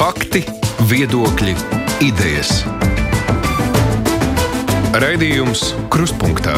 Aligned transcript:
Fakti, 0.00 0.40
viedokļi, 0.88 1.52
idejas. 2.06 2.62
Raidījums 4.96 5.74
Kruspunkta 5.92 6.54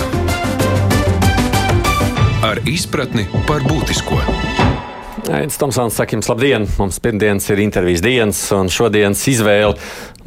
ar 2.46 2.62
izpratni 2.70 3.26
par 3.48 3.66
būtisko. 3.66 4.20
Aizsmeļamies, 5.22 5.58
Tomsons, 5.58 5.98
saka 5.98 6.14
jums 6.14 6.30
labdien! 6.30 6.68
Mums 6.78 7.00
pirmdienas 7.02 7.50
ir 7.50 7.64
intervijas 7.64 8.02
dienas, 8.06 8.44
un 8.54 8.70
šodienas 8.70 9.26
izvēle 9.30 9.74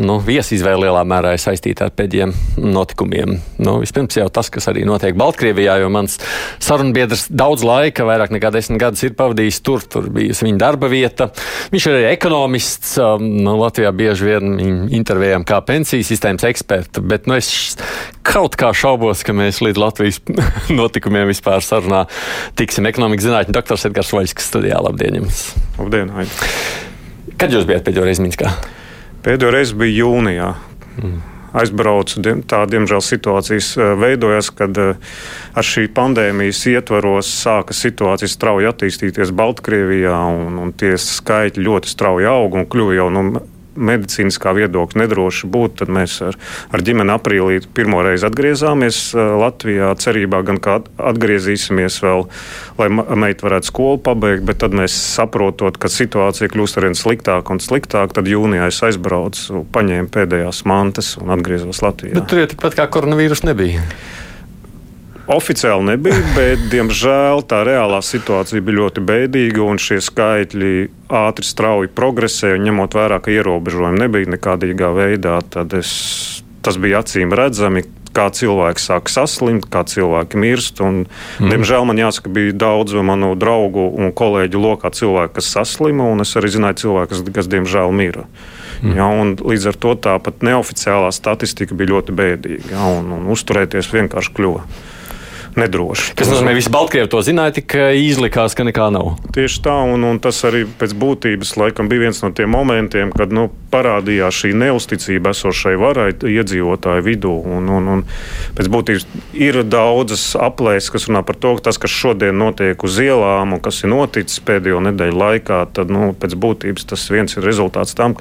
nu, 0.02 0.18
viesizvēle 0.24 0.86
lielā 0.86 1.02
mērā 1.08 1.34
ir 1.36 1.42
saistīta 1.42 1.88
ar 1.88 1.94
pēdējiem 1.96 2.34
notikumiem. 2.62 3.38
Nu, 3.64 3.78
vispirms 3.82 4.18
jau 4.18 4.28
tas, 4.34 4.50
kas 4.54 4.68
arī 4.72 4.86
notiek 4.88 5.16
Baltkrievijā, 5.18 5.78
jo 5.82 5.90
mans 5.94 6.18
sarunbiedrs 6.64 7.28
daudz 7.30 7.64
laika, 7.66 8.06
vairāk 8.08 8.34
nekā 8.36 8.52
desmit 8.56 8.82
gadus, 8.82 9.04
ir 9.08 9.16
pavadījis 9.18 9.62
tur. 9.66 9.86
Tur 9.92 10.10
bijusi 10.14 10.48
viņa 10.48 10.62
darba 10.62 10.90
vieta. 10.92 11.30
Viņš 11.74 11.88
ir 11.90 11.98
arī 12.00 12.08
ekonomists. 12.12 12.96
Um, 13.02 13.28
nu, 13.46 13.56
Latvijā 13.62 13.92
bieži 13.96 14.30
vien 14.30 14.56
viņu 14.60 14.90
intervējam 15.00 15.46
kā 15.48 15.62
pensiju 15.66 16.06
sistēmas 16.06 16.48
ekspertu, 16.48 17.04
bet 17.06 17.30
nu, 17.30 17.38
es 17.40 17.76
kaut 18.26 18.58
kā 18.60 18.72
šaubos, 18.76 19.24
ka 19.26 19.36
mēs 19.38 19.62
līdz 19.64 19.82
Latvijas 19.82 20.22
notikumiem 20.80 21.30
vispār 21.32 21.64
sarunā 21.66 22.06
tiksim. 22.60 22.88
Ekonomikas 22.90 23.30
zinātņu 23.30 23.56
doktors 23.56 23.88
Edgars 23.90 24.14
Vaļskis 24.16 24.52
studijā. 24.52 24.82
Labdien 24.86 25.22
jums! 25.22 25.48
Labdien! 25.80 26.12
Hai. 26.16 26.28
Kad 27.36 27.52
jūs 27.52 27.68
bijat 27.68 27.84
pēdējo 27.88 28.08
reizi 28.08 28.24
Minskā? 28.24 28.54
Pēdējo 29.26 29.56
reizi 29.56 29.78
bija 29.80 30.04
jūnijā. 30.04 30.52
Mm. 31.02 31.24
Aizbraucu, 31.56 32.20
tā 32.52 32.58
diemžēl 32.68 33.00
situācijas 33.00 33.70
eh, 33.80 33.94
veidojas, 33.98 34.50
kad 34.52 34.76
eh, 34.82 35.14
ar 35.56 35.66
šī 35.66 35.86
pandēmijas 35.96 36.60
ietvaros 36.74 37.30
sāka 37.32 37.74
situācija 37.76 38.28
strauji 38.30 38.68
attīstīties 38.70 39.32
Baltkrievijā, 39.36 40.18
un, 40.36 40.60
un 40.60 40.74
tie 40.76 40.94
skaitļi 41.00 41.64
ļoti 41.64 41.94
strauji 41.94 42.28
aug 42.28 42.60
un 42.60 42.68
kļuva 42.68 42.98
jau 43.00 43.08
nu, 43.16 43.24
medicīniskā 43.76 44.54
viedokļa 44.56 45.02
nedroši 45.04 45.50
būt, 45.52 45.78
tad 45.82 45.92
mēs 45.94 46.18
ar, 46.26 46.38
ar 46.74 46.84
ģimeni 46.86 47.14
aprīlī 47.16 47.60
pirmo 47.76 48.02
reizi 48.06 48.28
atgriezāmies 48.28 49.00
Latvijā, 49.16 49.92
cerībā 50.02 50.42
gan 50.48 50.60
kā 50.64 50.80
atgriezīsimies 51.12 52.00
vēl, 52.04 52.26
lai 52.80 52.90
meita 52.94 53.48
varētu 53.48 53.72
skolu 53.72 54.02
pabeigt, 54.06 54.46
bet 54.48 54.62
tad 54.64 54.76
mēs 54.78 54.96
saprotot, 55.16 55.80
ka 55.82 55.92
situācija 55.92 56.52
kļūst 56.54 56.82
arvien 56.82 56.98
sliktāka 56.98 57.56
un 57.56 57.64
sliktāka, 57.64 58.20
tad 58.20 58.30
jūnijā 58.32 58.70
es 58.72 58.82
aizbraucu, 58.88 59.66
paņēmu 59.76 60.12
pēdējās 60.16 60.66
mantas 60.70 61.16
un 61.22 61.34
atgriezos 61.36 61.84
Latvijā. 61.86 62.16
Bet 62.18 62.30
tur 62.32 62.44
jau 62.44 62.52
tikpat 62.56 62.80
kā 62.80 62.88
koronavīrus 62.92 63.46
nebija. 63.48 63.84
Oficiāli 65.26 65.88
nebija, 65.88 66.18
bet, 66.36 66.68
diemžēl, 66.70 67.42
tā 67.50 67.64
reālā 67.66 67.98
situācija 68.06 68.62
bija 68.62 68.84
ļoti 68.84 69.02
bēdīga, 69.02 69.64
un 69.66 69.80
šie 69.82 69.98
skaitļi 70.06 70.74
ātri, 71.10 71.48
strauji 71.50 71.90
progresēja. 71.98 72.62
Ņemot 72.62 72.94
vērā, 72.94 73.18
ka 73.26 73.34
ierobežojumi 73.34 74.04
nebija 74.04 74.30
nekādīgā 74.36 74.92
veidā, 74.94 75.40
tad 75.50 75.74
es, 75.80 75.90
tas 76.62 76.78
bija 76.82 77.02
acīm 77.02 77.34
redzami. 77.34 77.88
Kā 78.16 78.30
cilvēki 78.32 78.80
sāk 78.80 79.10
saslimt, 79.12 79.66
kā 79.68 79.82
cilvēki 79.92 80.40
mirst. 80.40 80.78
Un, 80.86 81.02
mm. 81.04 81.50
Diemžēl 81.52 81.90
man 81.90 81.98
jāsaka, 82.00 82.30
bija 82.32 82.54
daudz 82.56 82.94
manu 83.04 83.34
draugu 83.36 83.90
un 83.92 84.14
kolēģu 84.16 84.62
lokā 84.62 84.94
cilvēku, 84.96 85.34
kas 85.42 85.50
saslima, 85.58 86.06
un 86.14 86.24
es 86.24 86.32
arī 86.40 86.54
zināju 86.54 86.86
cilvēku, 86.86 87.12
kas, 87.12 87.26
kas 87.42 87.50
diemžēl 87.52 87.92
mira. 87.92 88.24
Mm. 88.80 88.94
Ja, 88.96 89.10
līdz 89.42 89.72
ar 89.74 89.80
to 89.84 89.98
tā 90.00 90.16
pat 90.24 90.46
neoficiālā 90.48 91.10
statistika 91.16 91.76
bija 91.76 91.98
ļoti 91.98 92.16
bēdīga, 92.16 92.72
ja, 92.72 92.88
un, 93.02 93.12
un 93.18 93.34
uzturēties 93.36 93.92
vienkārši 93.92 94.38
kļuva 94.38 94.64
nedroši. 95.60 96.14
Kas 96.20 96.30
nozīmē, 96.32 96.54
ka 96.54 96.60
visi 96.60 96.72
Baltkrievi 96.74 97.10
to 97.12 97.22
zināja, 97.26 97.56
tikai 97.60 97.94
izlikās, 98.04 98.56
ka 98.58 98.66
nekā 98.68 98.90
nav. 98.94 99.16
Tieši 99.36 99.62
tā, 99.66 99.76
un, 99.94 100.04
un 100.08 100.20
tas 100.24 100.40
arī 100.48 100.66
pēc 100.80 100.96
būtības 101.00 101.56
laikam 101.60 101.90
bija 101.92 102.06
viens 102.08 102.22
no 102.24 102.32
tiem 102.36 102.52
momentiem, 102.52 103.14
kad 103.16 103.34
nu, 103.36 103.48
parādījās 103.74 104.42
šī 104.44 104.54
neusticība 104.60 105.34
esošai 105.36 105.76
varai 105.80 106.10
iedzīvotāju 106.16 107.06
vidū. 107.06 107.34
Un, 107.58 107.70
un, 107.78 107.90
un 107.96 108.04
pēc 108.58 108.70
būtības 108.72 109.08
ir 109.40 109.62
daudzas 109.68 110.28
aplēses, 110.40 110.92
kas 110.94 111.10
runā 111.10 111.24
par 111.28 111.40
to, 111.40 111.56
ka 111.58 111.70
tas, 111.70 111.80
kas 111.82 111.94
šodien 111.94 112.38
notiek 112.40 112.84
uz 112.88 113.00
ielām 113.04 113.58
un 113.58 113.64
kas 113.64 113.84
ir 113.84 113.92
noticis 113.94 114.44
pēdējo 114.46 114.84
nedēļu 114.90 115.20
laikā, 115.24 115.64
tad 115.76 115.92
nu, 115.94 116.12
pēc 116.20 116.38
būtības 116.40 116.92
tas 116.92 117.10
viens 117.12 117.36
ir 117.36 117.48
rezultāts 117.48 117.98
tam, 117.98 118.18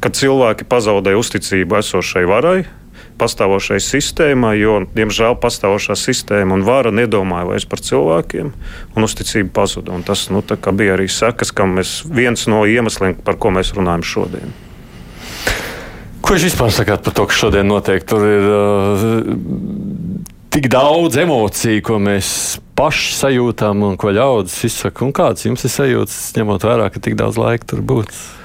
ka 0.00 0.12
cilvēki 0.12 0.68
pazaudē 0.68 1.16
uzticību 1.20 1.80
esošai 1.82 2.26
varai 2.28 2.58
pastāvošai 3.18 3.80
sistēmai, 3.82 4.54
jo, 4.60 4.78
diemžēl, 4.96 5.36
pastāvošā 5.42 5.96
sistēma 5.98 6.56
un 6.56 6.64
vara 6.66 6.92
nedomāja 6.94 7.48
vairs 7.50 7.66
par 7.68 7.82
cilvēkiem, 7.84 8.52
un 8.94 9.06
uzticība 9.06 9.52
pazuda. 9.60 9.92
Un 9.96 10.06
tas 10.06 10.28
nu, 10.32 10.42
bija 10.42 10.96
arī 10.96 11.08
sekas, 11.12 11.52
kam 11.52 11.76
mēs 11.78 12.00
viens 12.06 12.46
no 12.50 12.64
iemesliem, 12.68 13.18
par 13.24 13.40
ko 13.40 13.52
mēs 13.54 13.74
runājam 13.76 14.06
šodien. 14.06 14.56
Ko 16.22 16.36
jūs 16.36 16.48
vispār 16.50 16.72
sakāt 16.74 17.04
par 17.06 17.14
to, 17.16 17.28
kas 17.28 17.38
šodien 17.40 17.68
notiek? 17.68 18.04
Tur 18.04 18.24
ir 18.28 18.48
uh, 18.52 19.28
tik 20.52 20.68
daudz 20.72 21.16
emociju, 21.22 21.84
ko 21.86 22.00
mēs 22.02 22.30
paši 22.78 23.14
sajūtām 23.16 23.86
un 23.86 23.96
ko 24.00 24.12
ļaudis 24.14 24.58
izsaka. 24.68 25.06
Un 25.06 25.14
kāds 25.16 25.46
jums 25.46 25.64
ir 25.64 25.72
sajūtas, 25.72 26.18
ņemot 26.36 26.66
vērā, 26.68 26.90
ka 26.92 27.02
tik 27.02 27.16
daudz 27.18 27.40
laika 27.40 27.72
tur 27.72 27.80
būtu? 27.80 28.37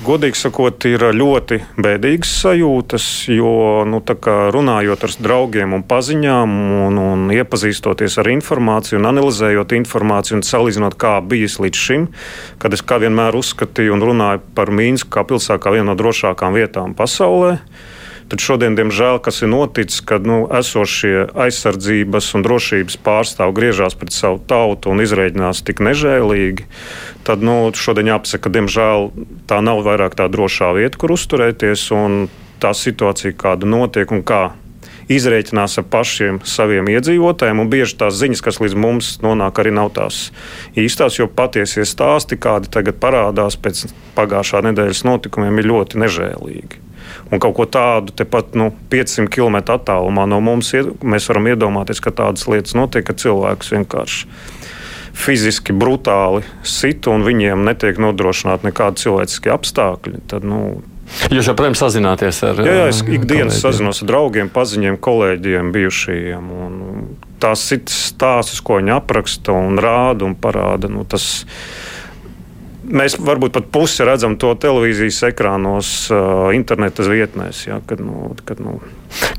Godīgi 0.00 0.38
sakot, 0.40 0.80
ir 0.88 1.02
ļoti 1.12 1.58
bēdīgas 1.76 2.30
sajūtas, 2.40 3.04
jo 3.28 3.82
nu, 3.84 3.98
runājot 4.00 5.02
ar 5.04 5.16
draugiem 5.26 5.74
un 5.76 5.84
paziņām, 5.84 6.54
un, 6.86 6.96
un 7.02 7.26
iepazīstoties 7.34 8.16
ar 8.22 8.30
informāciju, 8.32 8.96
un 8.96 9.10
analizējot 9.10 9.74
informāciju, 9.76 10.38
un 10.38 10.46
salīdzinot, 10.48 10.96
kā 10.96 11.18
bijis 11.20 11.58
līdz 11.60 11.84
šim, 11.84 12.08
kad 12.62 12.72
es 12.72 12.80
kā 12.80 12.96
vienmēr 13.04 13.36
uzskatīju 13.36 13.92
un 13.98 14.06
runāju 14.08 14.40
par 14.56 14.72
Mīnsku 14.72 15.12
kā 15.12 15.26
pilsētu 15.28 15.66
kā 15.66 15.74
vienu 15.76 15.90
no 15.90 15.98
drošākām 16.00 16.56
vietām 16.56 16.96
pasaulē. 16.96 17.58
Tad 18.30 18.38
šodien, 18.38 18.76
diemžēl, 18.78 19.18
kas 19.18 19.40
ir 19.42 19.50
noticis, 19.50 19.98
kad 20.06 20.22
nu, 20.22 20.44
esošie 20.54 21.26
aizsardzības 21.34 22.28
un 22.38 22.44
drošības 22.46 22.96
pārstāvji 23.02 23.56
griežās 23.56 23.98
pret 23.98 24.14
savu 24.14 24.38
tautu 24.46 24.92
un 24.92 25.02
izrēķinās 25.02 25.64
tik 25.66 25.82
nežēlīgi, 25.82 26.68
tad 27.26 27.42
nu, 27.42 27.56
šodien 27.74 28.12
jāpasaka, 28.12 28.44
ka 28.46 28.54
diemžēl 28.54 29.10
tā 29.50 29.58
nav 29.66 29.82
vairāk 29.82 30.14
tā 30.14 30.28
drošā 30.30 30.70
vieta, 30.78 31.00
kur 31.00 31.16
uzturēties. 31.18 31.88
Tā 32.60 32.74
situācija, 32.76 33.32
kāda 33.40 33.64
notiek 33.64 34.10
un 34.12 34.20
kā 34.20 34.50
izrēķinās 35.10 35.78
ar 35.80 35.86
pašiem 35.90 36.42
saviem 36.46 36.90
iedzīvotājiem. 36.92 37.62
Bieži 37.72 37.96
tās 38.02 38.18
ziņas, 38.20 38.42
kas 38.44 38.60
līdz 38.62 38.76
mums 38.78 39.08
nonāk, 39.24 39.62
arī 39.62 39.72
nav 39.74 39.90
tās 39.96 40.28
īstās, 40.78 41.18
jo 41.18 41.26
patiesie 41.26 41.86
stāsti, 41.88 42.38
kādi 42.38 42.70
tagad 42.70 43.00
parādās 43.02 43.56
pēc 43.56 43.88
pagājušā 44.18 44.62
nedēļas 44.68 45.02
notikumiem, 45.08 45.58
ir 45.62 45.70
ļoti 45.72 46.04
nežēlīgi. 46.04 46.84
Un 47.30 47.42
kaut 47.42 47.56
ko 47.58 47.66
tādu 47.70 48.14
tepat 48.16 48.56
nu, 48.58 48.70
500 48.92 49.30
km 49.32 49.60
attālumā 49.76 50.26
no 50.30 50.40
mums 50.44 50.72
ir, 50.74 50.92
mēs 51.02 51.28
varam 51.30 51.50
iedomāties, 51.52 52.02
ka 52.02 52.14
tādas 52.14 52.48
lietas 52.50 52.76
notiek, 52.78 53.06
ka 53.06 53.16
cilvēks 53.16 53.74
vienkārši 53.76 54.26
fiziski 55.20 55.74
brutāli 55.76 56.44
sit 56.66 57.08
un 57.10 57.24
viņiem 57.26 57.64
netiek 57.66 57.98
nodrošināti 58.00 58.70
nekādi 58.70 59.04
cilvēciskie 59.04 59.52
apstākļi. 59.52 60.22
Tad, 60.30 60.46
nu, 60.46 60.80
Jūs 61.30 61.48
joprojām 61.50 61.74
sazināties 61.74 62.38
ar 62.46 62.60
Jā, 62.62 62.74
jā 62.76 62.84
es 62.92 63.00
ikdienas 63.02 63.58
sazinos 63.62 64.02
ar 64.04 64.10
draugiem, 64.12 64.50
paziņiem, 64.52 64.98
kolēģiem, 65.02 65.72
bijušajiem. 65.74 66.50
Tās 67.42 67.64
ir 67.74 67.82
stāstus, 67.90 68.62
ko 68.64 68.78
viņi 68.78 68.94
apraksta 68.94 69.56
un 69.56 69.80
rāda 69.82 70.28
un 70.28 70.36
parāda. 70.38 70.90
Nu, 70.92 71.02
tas, 71.08 71.26
mēs 72.84 73.16
varbūt 73.20 73.54
pat 73.56 73.68
pusi 73.74 74.04
redzam 74.06 74.36
to 74.40 74.52
televīzijas 74.60 75.20
ekrānos, 75.30 75.90
interneta 76.56 77.06
vietnēs. 77.06 77.66
Ja, 77.68 77.80
kad, 77.86 78.02
nu, 78.04 78.32
kad, 78.48 78.62
nu. 78.62 78.78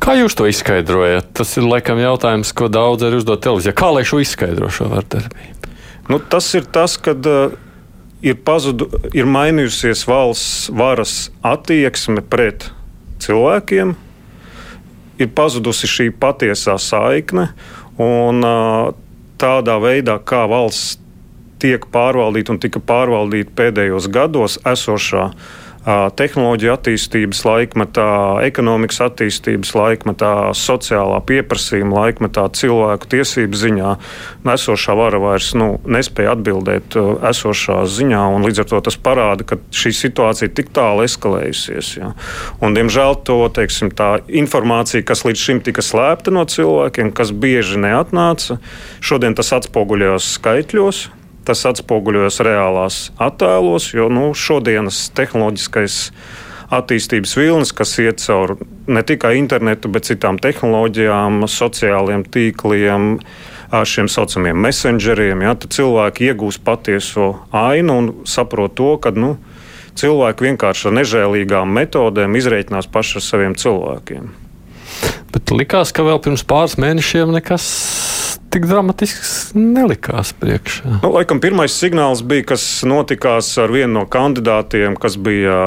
Kā 0.04 0.16
jūs 0.20 0.36
to 0.38 0.48
izskaidrojat? 0.50 1.32
Tas 1.38 1.56
ir 1.58 1.68
laikam 1.68 2.02
jautājums, 2.02 2.54
ko 2.58 2.70
daudz 2.72 3.08
arī 3.08 3.22
uzdod 3.22 3.44
televīzijā. 3.44 3.76
Kā 3.78 3.92
lai 3.96 4.06
šo 4.08 4.22
izskaidro 4.24 4.72
šo 4.74 4.92
vardarbību? 4.92 5.74
Nu, 6.12 6.20
tas 6.20 6.48
ir 6.58 6.66
tas, 6.74 6.98
kad 7.02 7.26
ir, 7.26 8.38
pazudu, 8.46 8.90
ir 9.16 9.30
mainījusies 9.30 10.06
valsts 10.10 10.72
varas 10.76 11.30
attieksme 11.46 12.24
pret 12.26 12.70
cilvēkiem, 13.22 13.94
ir 15.22 15.30
pazudusi 15.38 15.90
šī 15.90 16.10
patiesā 16.18 16.78
saikne. 16.82 17.52
Un, 18.02 18.42
tādā 19.42 19.78
veidā, 19.82 20.18
kā 20.22 20.46
valsts 20.50 21.01
tiek 21.62 21.86
pārvaldīta 21.94 22.56
un 22.56 22.62
tika 22.64 22.82
pārvaldīta 22.84 23.54
pēdējos 23.58 24.10
gados 24.14 24.60
esošā 24.68 25.30
tehnoloģija 26.16 26.76
attīstības 26.78 27.42
laikmetā, 27.46 28.08
ekonomikas 28.46 29.00
attīstības 29.08 29.74
laikmetā, 29.74 30.34
sociālā 30.58 31.18
pieprasījuma 31.26 32.04
laikmetā, 32.04 32.44
cilvēku 32.54 33.10
tiesību 33.10 33.58
ziņā. 33.58 33.94
Esošā 34.54 34.96
vara 34.98 35.18
vairs 35.22 35.52
nu, 35.58 35.72
nespēja 35.90 36.36
atbildēt 36.36 36.98
esošā 37.32 37.80
ziņā, 37.90 38.22
un 38.36 38.46
līdz 38.46 38.62
ar 38.62 38.70
to 38.70 38.82
tas 38.90 38.98
parāda, 39.02 39.48
ka 39.48 39.58
šī 39.74 39.94
situācija 40.04 40.50
ir 40.52 40.54
tik 40.60 40.70
tālu 40.76 41.06
eskalējusies. 41.08 41.96
Ja. 41.98 42.12
Un, 42.62 42.78
diemžēl 42.78 43.18
to 43.26 43.40
teiksim, 43.56 43.90
informācija, 44.28 45.06
kas 45.08 45.26
līdz 45.26 45.48
šim 45.48 45.64
tika 45.66 45.82
slēpta 45.86 46.34
no 46.34 46.46
cilvēkiem, 46.46 47.10
kas 47.18 47.34
bieži 47.34 47.82
neatnāca, 47.82 48.60
šodien 49.02 49.34
tas 49.38 49.50
atspoguļojās 49.58 50.30
skaitļos 50.38 51.02
tas 51.48 51.64
atspoguļojas 51.70 52.42
reālās 52.46 53.02
attēlos, 53.22 53.92
jo 53.96 54.08
nu, 54.14 54.32
šodienas 54.38 55.10
tehnoloģiskais 55.18 55.98
attīstības 56.72 57.34
vilnis, 57.36 57.74
kas 57.76 57.98
iet 58.00 58.22
cauri 58.24 58.56
ne 58.88 59.04
tikai 59.04 59.36
internetu, 59.40 59.92
bet 59.92 60.08
citām 60.08 60.40
tehnoloģijām, 60.42 61.44
sociāliem 61.52 62.24
tīkliem, 62.32 63.18
šiem 63.72 64.08
saucamiem 64.12 64.60
messengeriem. 64.68 65.44
Ja, 65.46 65.56
cilvēki 65.56 66.32
iegūst 66.32 66.64
patieso 66.68 67.34
ainu 67.56 67.98
un 67.98 68.12
saprot 68.28 68.76
to, 68.80 68.94
ka 69.04 69.12
nu, 69.16 69.36
cilvēki 70.00 70.48
vienkārši 70.52 70.88
ar 70.90 70.98
nežēlīgām 71.02 71.76
metodēm 71.76 72.40
izreikinās 72.40 72.88
paši 72.92 73.20
ar 73.20 73.28
saviem 73.28 73.58
cilvēkiem. 73.60 74.32
Bet 75.32 75.52
likās, 75.56 75.94
ka 75.96 76.04
vēl 76.04 76.20
pirms 76.24 76.44
pāris 76.48 76.78
mēnešiem 76.80 77.32
nekas 77.32 77.68
tik 78.52 78.68
dramatisks 78.70 79.52
nelikās 79.56 80.34
priekšā. 80.38 81.00
Nu, 81.02 81.14
laikam 81.16 81.42
pirmais 81.44 81.76
signāls 81.76 82.24
bija, 82.28 82.52
kas 82.54 82.66
notikās 82.88 83.54
ar 83.62 83.72
vienu 83.74 84.02
no 84.02 84.06
kandidātiem, 84.12 84.98
kas 85.00 85.18
bija 85.22 85.58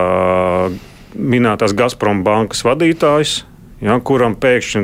minētās 1.14 1.74
Gazprom 1.76 2.24
bankas 2.26 2.64
vadītājs 2.66 3.42
ja, 3.82 3.96
kuram 4.04 4.36
pēkšņi 4.38 4.82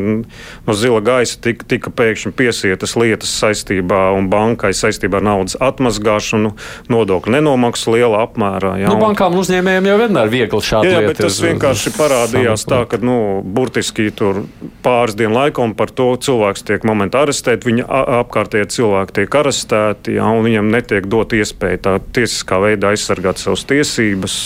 no 0.66 0.74
zila 0.76 1.00
gaisa 1.04 1.38
tika, 1.42 1.66
tika 1.68 1.92
pēkšņi 1.94 2.32
piesietas 2.36 2.96
lietas 2.98 3.32
saistībā 3.42 4.00
un 4.16 4.28
bankai 4.32 4.72
saistībā 4.76 5.20
ar 5.20 5.26
naudas 5.26 5.56
atmazgāšanu, 5.62 6.52
nodokļu 6.92 7.34
nenomaksu 7.36 7.94
lielā 7.96 8.24
apmērā. 8.26 8.74
Ja, 8.82 8.92
nu, 8.92 9.00
bankām 9.02 9.36
un 9.36 9.44
uzņēmējiem 9.44 9.90
jau 9.90 9.98
vienmēr 10.02 10.30
ir 10.30 10.34
viegli 10.34 10.62
šādi 10.70 10.92
jā, 10.94 11.02
bet 11.06 11.22
tas 11.22 11.40
vienkārši 11.44 11.94
parādījās 11.96 12.66
tā, 12.68 12.82
ka 12.90 13.00
nu, 13.04 13.16
burtiski 13.44 14.10
tur 14.16 14.44
pāris 14.84 15.18
dienu 15.18 15.36
laikā 15.38 15.64
un 15.64 15.76
par 15.78 15.92
to 15.94 16.10
cilvēks 16.20 16.66
tiek 16.66 16.86
momentā 16.88 17.24
arestēts, 17.26 17.68
viņa 17.68 17.86
apkārtējie 18.20 18.70
cilvēki 18.76 19.20
tiek 19.20 19.40
arestēti, 19.42 20.16
ja, 20.18 20.28
un 20.30 20.44
viņam 20.46 20.72
netiek 20.72 21.08
dot 21.10 21.34
iespēja 21.36 21.84
tā 21.86 21.98
tiesiskā 22.14 22.60
veidā 22.62 22.94
aizsargāt 22.94 23.42
savas 23.42 23.66
tiesības. 23.70 24.40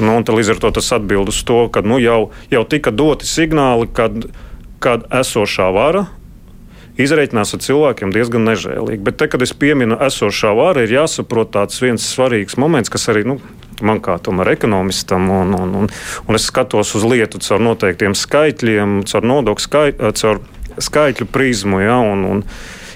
Nu, 0.00 0.18
līdz 0.24 0.54
ar 0.54 0.62
to 0.62 0.70
tas 0.80 0.92
atbild 0.96 1.32
uz 1.32 1.42
to, 1.46 1.64
ka 1.72 1.82
nu, 1.84 2.00
jau, 2.02 2.30
jau 2.52 2.64
tika 2.64 2.92
doti 2.94 3.28
signāli, 3.28 3.88
kad, 3.92 4.26
kad 4.82 5.06
esošā 5.20 5.68
vara 5.76 6.06
izreikinās 7.00 7.54
ar 7.54 7.62
cilvēkiem 7.64 8.12
diezgan 8.12 8.44
nežēlīgi. 8.48 9.00
Bet, 9.06 9.16
te, 9.20 9.28
kad 9.30 9.42
es 9.44 9.54
pieminu 9.56 9.98
esošā 10.04 10.52
vara, 10.56 10.84
ir 10.84 10.94
jāsaprot 10.98 11.52
tāds 11.54 11.80
viens 11.82 12.04
svarīgs 12.04 12.58
moments, 12.60 12.92
kas 12.92 13.08
arī 13.12 13.24
nu, 13.28 13.38
man 13.86 14.02
kā 14.04 14.18
tomēr 14.20 14.52
ekonomistam, 14.56 15.30
un, 15.32 15.54
un, 15.56 15.72
un, 15.82 15.88
un 16.26 16.38
es 16.38 16.48
skatos 16.50 16.92
uz 16.98 17.06
lietu 17.06 17.40
caur 17.44 17.62
noteiktiem 17.70 18.16
skaitļiem, 18.18 19.00
caur 19.08 19.28
nodokļu 19.32 19.66
skait, 19.66 20.04
caur 20.20 20.42
skaitļu 20.80 21.28
prizmu. 21.32 21.82
Ja, 21.84 21.98
un, 22.04 22.26
un, 22.28 22.44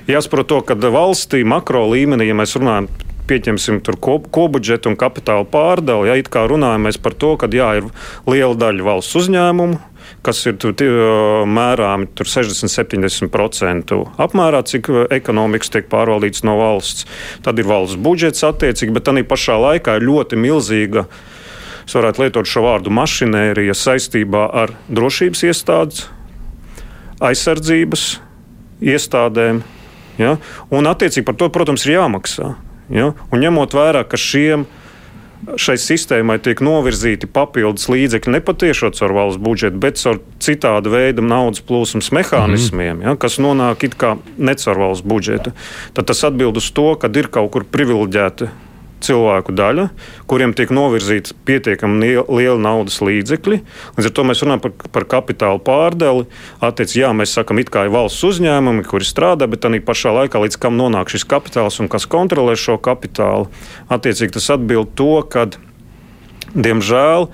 Jāsaprot 0.04 0.50
to, 0.50 0.58
ka 0.68 0.76
valstī 0.76 1.46
makro 1.48 1.86
līmenī, 1.88 2.26
ja 2.28 2.34
mēs 2.36 2.52
runājam 2.58 2.90
pieņemsim 3.28 3.80
kopbudžetu 3.82 4.90
un 4.92 4.98
kapitāla 5.00 5.46
pārdali. 5.48 6.08
Ja 6.10 6.16
it 6.20 6.28
kā 6.32 6.44
runājam 6.50 6.88
par 7.02 7.16
to, 7.16 7.34
ka 7.40 7.48
jā, 7.52 7.70
ir 7.80 7.90
liela 8.28 8.54
daļa 8.58 8.84
valsts 8.84 9.16
uzņēmumu, 9.22 9.78
kas 10.24 10.42
ir 10.48 10.56
mērāmi 11.48 12.08
60-70% 12.20 13.96
apmērā, 14.24 14.62
cik 14.68 14.90
ekonomikas 15.14 15.72
tiek 15.72 15.88
pārvaldīts 15.92 16.44
no 16.44 16.58
valsts. 16.60 17.06
Tad 17.44 17.58
ir 17.60 17.68
valsts 17.68 18.00
budžets 18.00 18.44
attiecīgi, 18.44 18.94
bet 18.94 19.08
tā 19.08 19.16
pašā 19.28 19.56
laikā 19.60 19.98
ir 19.98 20.08
ļoti 20.08 20.40
milzīga. 20.40 21.06
Es 21.84 21.92
varētu 21.96 22.22
lietot 22.24 22.48
šo 22.48 22.64
vārdu 22.64 22.92
mašinērija 22.96 23.74
saistībā 23.76 24.46
ar 24.56 24.72
drošības 24.88 25.44
iestādes, 25.50 26.06
aizsardzības 27.20 28.06
iestādēm. 28.84 29.60
Ja? 30.16 30.36
Un, 30.72 30.88
attiecīgi, 30.88 31.26
par 31.28 31.36
to, 31.36 31.50
protams, 31.52 31.84
ir 31.84 31.98
jāmaksā. 31.98 32.54
Ja? 32.92 33.12
Un 33.32 33.44
ņemot 33.44 33.76
vērā, 33.76 34.04
ka 34.08 34.20
šiem 34.20 34.66
šai 35.60 35.76
sistēmai 35.80 36.38
tiek 36.42 36.60
novirzīti 36.64 37.28
papildus 37.30 37.88
līdzekļi 37.92 38.32
ne 38.32 38.40
patiešām 38.44 38.94
caur 38.96 39.14
valsts 39.16 39.42
budžetu, 39.44 39.80
bet 39.82 40.00
caur 40.00 40.20
citāda 40.42 40.92
veida 40.92 41.24
naudas 41.24 41.60
plūsmas 41.64 42.10
mehānismiem, 42.16 42.96
mm 42.96 43.02
-hmm. 43.02 43.08
ja, 43.10 43.16
kas 43.20 43.38
nonāk 43.38 43.84
it 43.84 43.96
kā 44.00 44.16
ne 44.38 44.54
caur 44.54 44.78
valsts 44.78 45.06
budžetu, 45.06 45.52
tad 45.92 46.06
tas 46.06 46.24
atbild 46.24 46.56
uz 46.56 46.70
to, 46.70 46.94
ka 46.96 47.10
ir 47.12 47.28
kaut 47.28 47.50
kur 47.52 47.64
privileģēta 47.64 48.48
cilvēku 49.04 49.54
daļa, 49.56 49.86
kuriem 50.30 50.54
tiek 50.56 50.72
novirzīta 50.74 51.36
pietiekami 51.46 52.10
liela 52.24 52.58
naudas 52.60 53.00
līdzekļi. 53.04 53.60
Līdz 53.98 54.08
ar 54.10 54.14
to 54.16 54.26
mēs 54.26 54.42
runājam 54.44 54.62
par, 54.64 54.74
par 54.96 55.06
kapitāla 55.16 55.62
pārdali. 55.64 56.26
Attiecīgi, 56.64 57.04
jā, 57.04 57.12
mēs 57.16 57.36
sakām, 57.36 57.60
it 57.62 57.72
kā 57.74 57.86
ir 57.86 57.94
valsts 57.94 58.24
uzņēmumi, 58.30 58.86
kuri 58.88 59.08
strādā, 59.08 59.48
bet 59.50 59.68
arī 59.68 59.82
pašā 59.84 60.14
laikā 60.18 60.42
līdz 60.44 60.60
kam 60.62 60.78
nonāk 60.80 61.12
šis 61.12 61.26
kapitāls 61.30 61.80
un 61.82 61.90
kas 61.92 62.08
kontrolē 62.10 62.56
šo 62.58 62.78
kapitālu. 62.82 63.50
Attiecīgi, 63.92 64.36
tas 64.38 64.52
atbild 64.56 64.94
to, 64.98 65.18
ka, 65.30 65.46
diemžēl, 66.54 67.28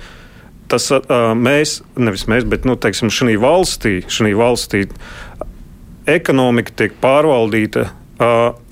tas 0.70 0.90
mēs, 1.36 1.80
nevis 1.98 2.26
mēs, 2.30 2.46
bet 2.48 2.66
nu, 2.68 2.76
teiksim, 2.78 3.10
šī 3.14 3.36
valstī, 3.42 4.00
šī 4.06 4.34
valstī 4.38 4.86
ekonomika 6.10 6.74
tiek 6.82 6.94
pārvaldīta 7.02 7.90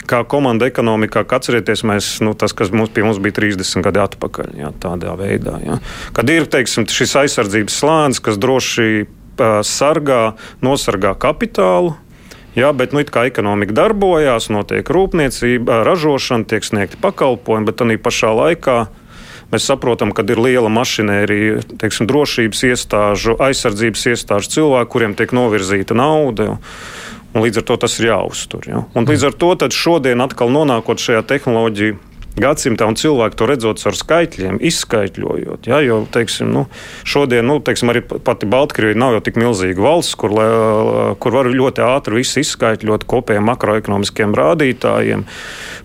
kā 0.09 0.23
komanda 0.29 0.69
ekonomikā, 0.71 1.27
atcerieties, 1.37 1.85
mēs, 1.87 2.11
nu, 2.25 2.35
tas, 2.39 2.55
kas 2.57 2.73
mums, 2.75 2.95
mums 2.97 3.21
bija 3.23 3.37
30 3.41 3.85
gadi 3.85 4.03
atpakaļ, 4.03 4.57
jā, 4.59 4.73
tādā 4.83 5.15
veidā. 5.19 5.59
Jā. 5.65 5.79
Kad 6.17 6.33
ir 6.33 6.49
teiksim, 6.51 6.89
šis 6.89 7.17
aizsardzības 7.23 7.79
slānis, 7.83 8.23
kas 8.25 8.41
droši 8.41 9.07
sargā, 9.63 10.35
nosargā 10.65 11.15
kapitālu. 11.19 11.95
Jā, 12.59 12.73
bet 12.75 12.95
nu, 12.97 13.05
kā 13.07 13.29
ekonomika 13.29 13.77
darbojās, 13.77 14.49
notiek 14.51 14.89
rūpniecība, 14.91 15.85
ražošana, 15.87 16.49
tiek 16.49 16.65
sniegti 16.67 16.99
pakalpojumi, 16.99 17.69
bet 17.69 17.85
arī 17.85 17.99
pašā 18.03 18.33
laikā 18.35 18.79
mēs 19.53 19.69
saprotam, 19.69 20.11
ka 20.13 20.25
ir 20.27 20.41
liela 20.43 20.71
mašinērija, 20.73 21.63
teiksim, 21.81 22.09
drošības 22.11 22.65
iestāžu, 22.73 23.37
aizsardzības 23.41 24.09
iestāžu 24.13 24.53
cilvēku, 24.57 24.91
kuriem 24.97 25.15
tiek 25.17 25.33
novirzīta 25.37 25.97
nauda. 25.97 26.57
Un 27.35 27.45
līdz 27.45 27.61
ar 27.61 27.67
to 27.69 27.77
tas 27.85 27.99
ir 28.01 28.09
jāuztur. 28.09 28.69
Ja? 28.69 28.85
Un 28.97 29.09
līdz 29.09 29.29
ar 29.29 29.35
to 29.37 29.55
šodien 29.75 30.25
atkal 30.25 30.53
nonākot 30.53 31.03
šajā 31.03 31.25
tehnoloģiju 31.29 31.99
gadsimtā, 32.39 32.87
un 32.89 32.97
cilvēki 32.99 33.39
to 33.39 33.47
redzot 33.49 33.83
ar 33.89 33.97
skaitļiem, 33.99 34.59
izskaidrojot. 34.65 35.69
Ja, 35.69 35.81
jo, 35.85 36.01
teiksim, 36.13 36.51
nu, 36.55 36.65
šodien, 37.09 37.47
nu, 37.49 37.59
teiksim, 37.65 37.93
arī 37.93 38.03
pati 38.05 38.49
Baltkrievija 38.51 38.99
nav 38.99 39.17
jau 39.17 39.23
tik 39.27 39.41
milzīga 39.41 39.83
valsts, 39.83 40.17
kur, 40.19 40.35
kur 41.23 41.35
var 41.35 41.51
ļoti 41.51 41.85
ātri 41.85 42.23
izskaidrot 42.23 43.07
kopējiem 43.11 43.49
makroekonomiskiem 43.49 44.37
rādītājiem. 44.39 45.25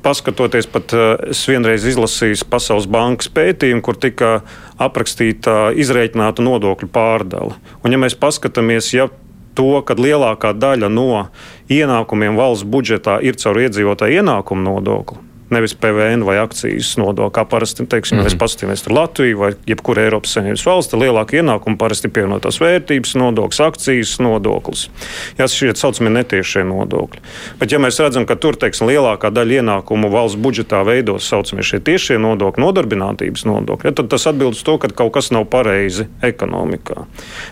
Paskatoties, 0.05 0.67
pat 0.69 0.93
es 1.31 1.43
vienreiz 1.49 1.85
izlasīju 1.89 2.45
Pasaules 2.51 2.89
bankas 2.91 3.31
pētījumu, 3.33 3.83
kur 3.85 3.97
tika 3.97 4.33
aprakstīta 4.81 5.71
izreikināta 5.79 6.43
nodokļu 6.45 6.89
pārdala. 6.93 7.57
Un, 7.81 7.93
ja 7.93 8.01
mēs 8.01 8.17
paskatāmies, 8.19 8.91
ja 8.95 9.09
to, 9.55 9.81
ka 9.85 9.97
lielākā 9.97 10.53
daļa 10.57 10.89
no 10.89 11.27
ienākumiem 11.71 12.39
valsts 12.39 12.67
budžetā 12.67 13.19
ir 13.25 13.37
caur 13.39 13.61
iedzīvotāju 13.65 14.23
ienākumu 14.23 14.65
nodokli 14.69 15.32
nevis 15.53 15.75
PVN 15.77 16.25
vai 16.25 16.37
akcijas 16.41 16.95
nodokli. 16.97 17.33
Kā 17.33 17.45
parasti, 17.49 17.85
teiksim, 17.85 18.17
mm 18.17 18.23
-hmm. 18.23 18.29
mēs 18.29 18.37
paskatāmies 18.39 18.83
tur 18.83 18.93
Latviju 18.93 19.39
vai 19.39 19.51
jebkuru 19.67 20.01
Eiropas 20.01 20.33
Savienības 20.33 20.65
valsti, 20.65 20.97
lielāka 20.97 21.37
ienākuma 21.39 21.77
parasti 21.77 22.07
pievienotās 22.07 22.59
vērtības 22.61 23.15
nodoklis, 23.15 23.59
akcijas 23.59 24.19
nodoklis. 24.19 24.89
Jā, 25.37 25.47
šie 25.47 25.75
saucamie 25.75 26.09
netiešie 26.13 26.63
nodokļi. 26.63 27.21
Bet, 27.59 27.71
ja 27.71 27.79
mēs 27.79 27.99
redzam, 27.99 28.25
ka 28.25 28.35
tur, 28.35 28.55
teiksim, 28.55 28.87
lielākā 28.87 29.29
daļa 29.29 29.61
ienākumu 29.61 30.09
valsts 30.11 30.39
budžetā 30.39 30.83
veidos 30.85 31.27
saucamie 31.29 31.63
šie 31.63 31.79
tiešie 31.79 32.17
nodokļi, 32.17 32.63
nodarbinātības 32.63 33.45
nodokļi, 33.45 33.89
ja, 33.89 33.91
tad 33.91 34.09
tas 34.09 34.27
atbild 34.27 34.57
uz 34.57 34.63
to, 34.63 34.77
ka 34.77 34.87
kaut 34.87 35.13
kas 35.13 35.31
nav 35.31 35.45
pareizi 35.45 36.07
ekonomikā. 36.21 37.05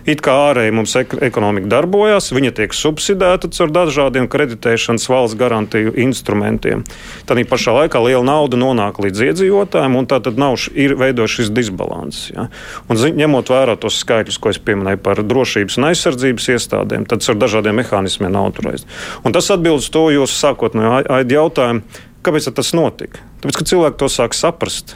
It 0.06 0.22
kā 0.22 0.32
ārēji 0.52 0.72
mums 0.72 0.96
ekonomika 1.22 1.68
darbojas, 1.68 2.32
viņa 2.32 2.52
tiek 2.52 2.74
subsidēta 2.74 3.50
caur 3.52 3.72
dažādiem 3.72 4.28
kreditēšanas 4.28 5.10
valsts 5.10 5.38
garantiju 5.38 5.94
instrumentiem. 5.96 6.84
Tad 7.26 7.38
pašā 7.52 7.74
laikā 7.76 7.91
laikā 7.92 8.02
liela 8.08 8.24
nauda 8.24 8.58
nonāk 8.58 9.00
līdz 9.04 9.22
iedzīvotājiem, 9.28 9.96
un 10.00 10.08
tā 10.08 10.22
tad 10.24 10.38
nav 10.40 10.56
ir 10.74 10.96
veidots 10.96 11.36
šis 11.36 11.52
disbalans. 11.52 12.32
Ja? 12.32 12.48
Un, 12.88 12.98
zi, 12.98 13.12
ņemot 13.12 13.50
vērā 13.52 13.76
tos 13.80 14.00
skaitļus, 14.00 14.40
ko 14.40 14.50
es 14.50 14.60
pieminēju 14.60 15.02
par 15.04 15.22
drošības 15.24 15.78
un 15.78 15.90
aizsardzības 15.92 16.50
iestādēm, 16.56 17.06
tad 17.06 17.24
ar 17.28 17.40
dažādiem 17.42 17.76
mehānismiem 17.82 18.32
nav 18.32 18.54
turēts. 18.56 18.88
Tas 19.32 19.52
atbild 19.52 19.82
uz 19.82 19.90
to 19.92 20.08
jūsu 20.12 20.38
sākotnējo 20.40 21.22
jautājumu, 21.28 21.84
kāpēc 22.24 22.52
tas 22.56 22.74
notika. 22.78 23.24
Tāpēc, 23.42 23.58
ka 23.58 23.68
cilvēki 23.74 24.00
to 24.00 24.12
sāk 24.12 24.38
saprast, 24.38 24.96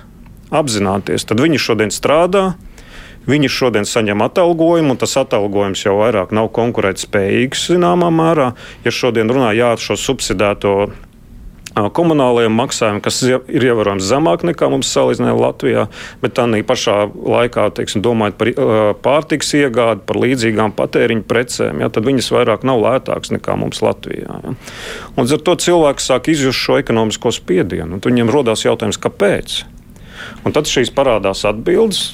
apzināties, 0.54 1.26
tad 1.28 1.42
viņi 1.42 1.60
šodien 1.60 1.92
strādā. 1.92 2.54
Viņi 3.26 3.48
šodien 3.50 3.88
saņem 3.90 4.22
atalgojumu, 4.22 4.94
un 4.94 5.00
tas 5.02 5.16
atalgojums 5.18 5.82
jau 5.82 5.96
vairāk 5.98 6.30
nav 6.30 6.52
konkurētspējīgs 6.54 7.64
zināmā 7.72 8.12
mērā. 8.14 8.52
Ja 8.86 8.94
šodien 8.94 9.34
runā 9.34 9.50
jā, 9.58 9.72
šo 9.82 9.98
subsidēto 9.98 10.76
komunālajiem 11.76 12.56
maksājumiem, 12.56 13.02
kas 13.04 13.20
ir 13.28 13.66
ievērojami 13.68 14.04
zemāk 14.04 14.46
nekā 14.48 14.70
mums 14.72 14.92
salīdzinājumā 14.96 15.42
Latvijā, 15.42 15.86
bet 16.22 16.36
tā 16.38 16.48
pašā 16.68 16.98
laikā, 17.12 17.68
teiksim, 17.76 18.04
domājot 18.06 18.38
par 18.40 18.52
pārtiks 19.04 19.52
iegādi, 19.60 20.06
par 20.08 20.20
līdzīgām 20.24 20.76
patēriņa 20.78 21.28
precēm, 21.28 21.84
ja, 21.84 21.92
tad 21.92 22.08
viņas 22.08 22.32
vairāk 22.32 22.64
nav 22.68 22.80
lētākas 22.84 23.34
nekā 23.36 23.58
mums 23.60 23.84
Latvijā. 23.84 24.40
Ja. 24.46 24.56
Un 25.16 25.28
ar 25.28 25.46
to 25.48 25.56
cilvēks 25.68 26.12
sāk 26.12 26.32
izjust 26.32 26.64
šo 26.64 26.80
ekonomisko 26.80 27.34
spiedienu, 27.36 27.98
un 27.98 28.04
viņiem 28.04 28.32
rodas 28.32 28.64
jautājums, 28.64 29.02
kāpēc. 29.02 29.64
Un 30.48 30.56
tad 30.56 30.70
šīs 30.72 30.94
parādās 30.96 31.44
atbildes, 31.48 32.14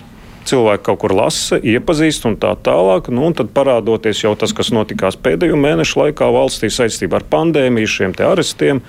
cilvēki 0.50 0.86
kaut 0.88 1.00
kur 1.04 1.14
lasa, 1.16 1.60
iepazīst 1.62 2.26
un 2.30 2.38
tā 2.42 2.56
tālāk. 2.66 3.12
Nu, 3.14 3.28
un 3.30 3.38
tad 3.38 3.54
parādoties 3.56 4.24
jau 4.24 4.34
tas, 4.40 4.54
kas 4.58 4.72
notikās 4.74 5.20
pēdējo 5.22 5.60
mēnešu 5.60 6.02
laikā 6.02 6.30
valstī 6.34 6.72
saistībā 6.74 7.22
ar 7.22 7.28
pandēmiju, 7.30 7.94
šiem 8.00 8.18
arestiem. 8.26 8.82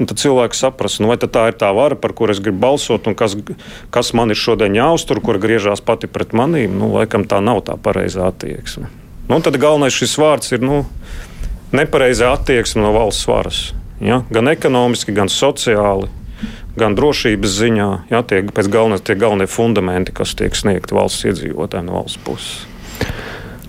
Un 0.00 0.08
tad 0.08 0.16
cilvēks 0.16 0.62
saprast, 0.64 1.02
nu, 1.02 1.10
vai 1.10 1.18
tā 1.20 1.42
ir 1.50 1.56
tā 1.60 1.68
vara, 1.76 1.96
par 1.98 2.14
kuru 2.16 2.32
es 2.32 2.40
gribu 2.40 2.62
balsot, 2.62 3.04
un 3.10 3.16
kas, 3.18 3.34
kas 3.92 4.14
man 4.16 4.32
ir 4.32 4.38
šodien 4.40 4.78
jāuztur, 4.78 5.20
kur 5.20 5.36
griežās 5.42 5.82
pati 5.84 6.08
pret 6.08 6.32
manīm. 6.32 6.78
Nu, 6.80 6.88
laikam 6.94 7.26
tā 7.28 7.42
nav 7.44 7.60
tā 7.66 7.76
pareizā 7.76 8.30
attieksme. 8.32 8.88
Nu, 9.28 9.42
tad 9.44 9.60
galvenais 9.60 9.92
šis 9.92 10.16
vārds 10.16 10.56
ir 10.56 10.64
nu, 10.64 10.78
nepareizā 11.76 12.32
attieksme 12.32 12.80
no 12.80 12.94
valsts 12.96 13.28
varas. 13.28 13.60
Ja? 14.00 14.22
Gan 14.32 14.48
ekonomiski, 14.48 15.12
gan 15.12 15.28
sociāli, 15.28 16.08
gan 16.80 16.96
drošības 16.96 17.58
ziņā. 17.60 17.90
Ja? 18.10 18.24
Tie, 18.24 18.40
pēc 18.48 18.72
galvenais, 18.72 19.04
tie 19.04 19.18
galvenie 19.20 19.50
fundamenti, 19.52 20.16
kas 20.16 20.32
tiek 20.38 20.56
sniegti 20.56 20.96
valsts 20.96 21.28
iedzīvotājiem 21.28 21.92
no 21.92 22.00
valsts 22.00 22.24
puses. 22.24 22.64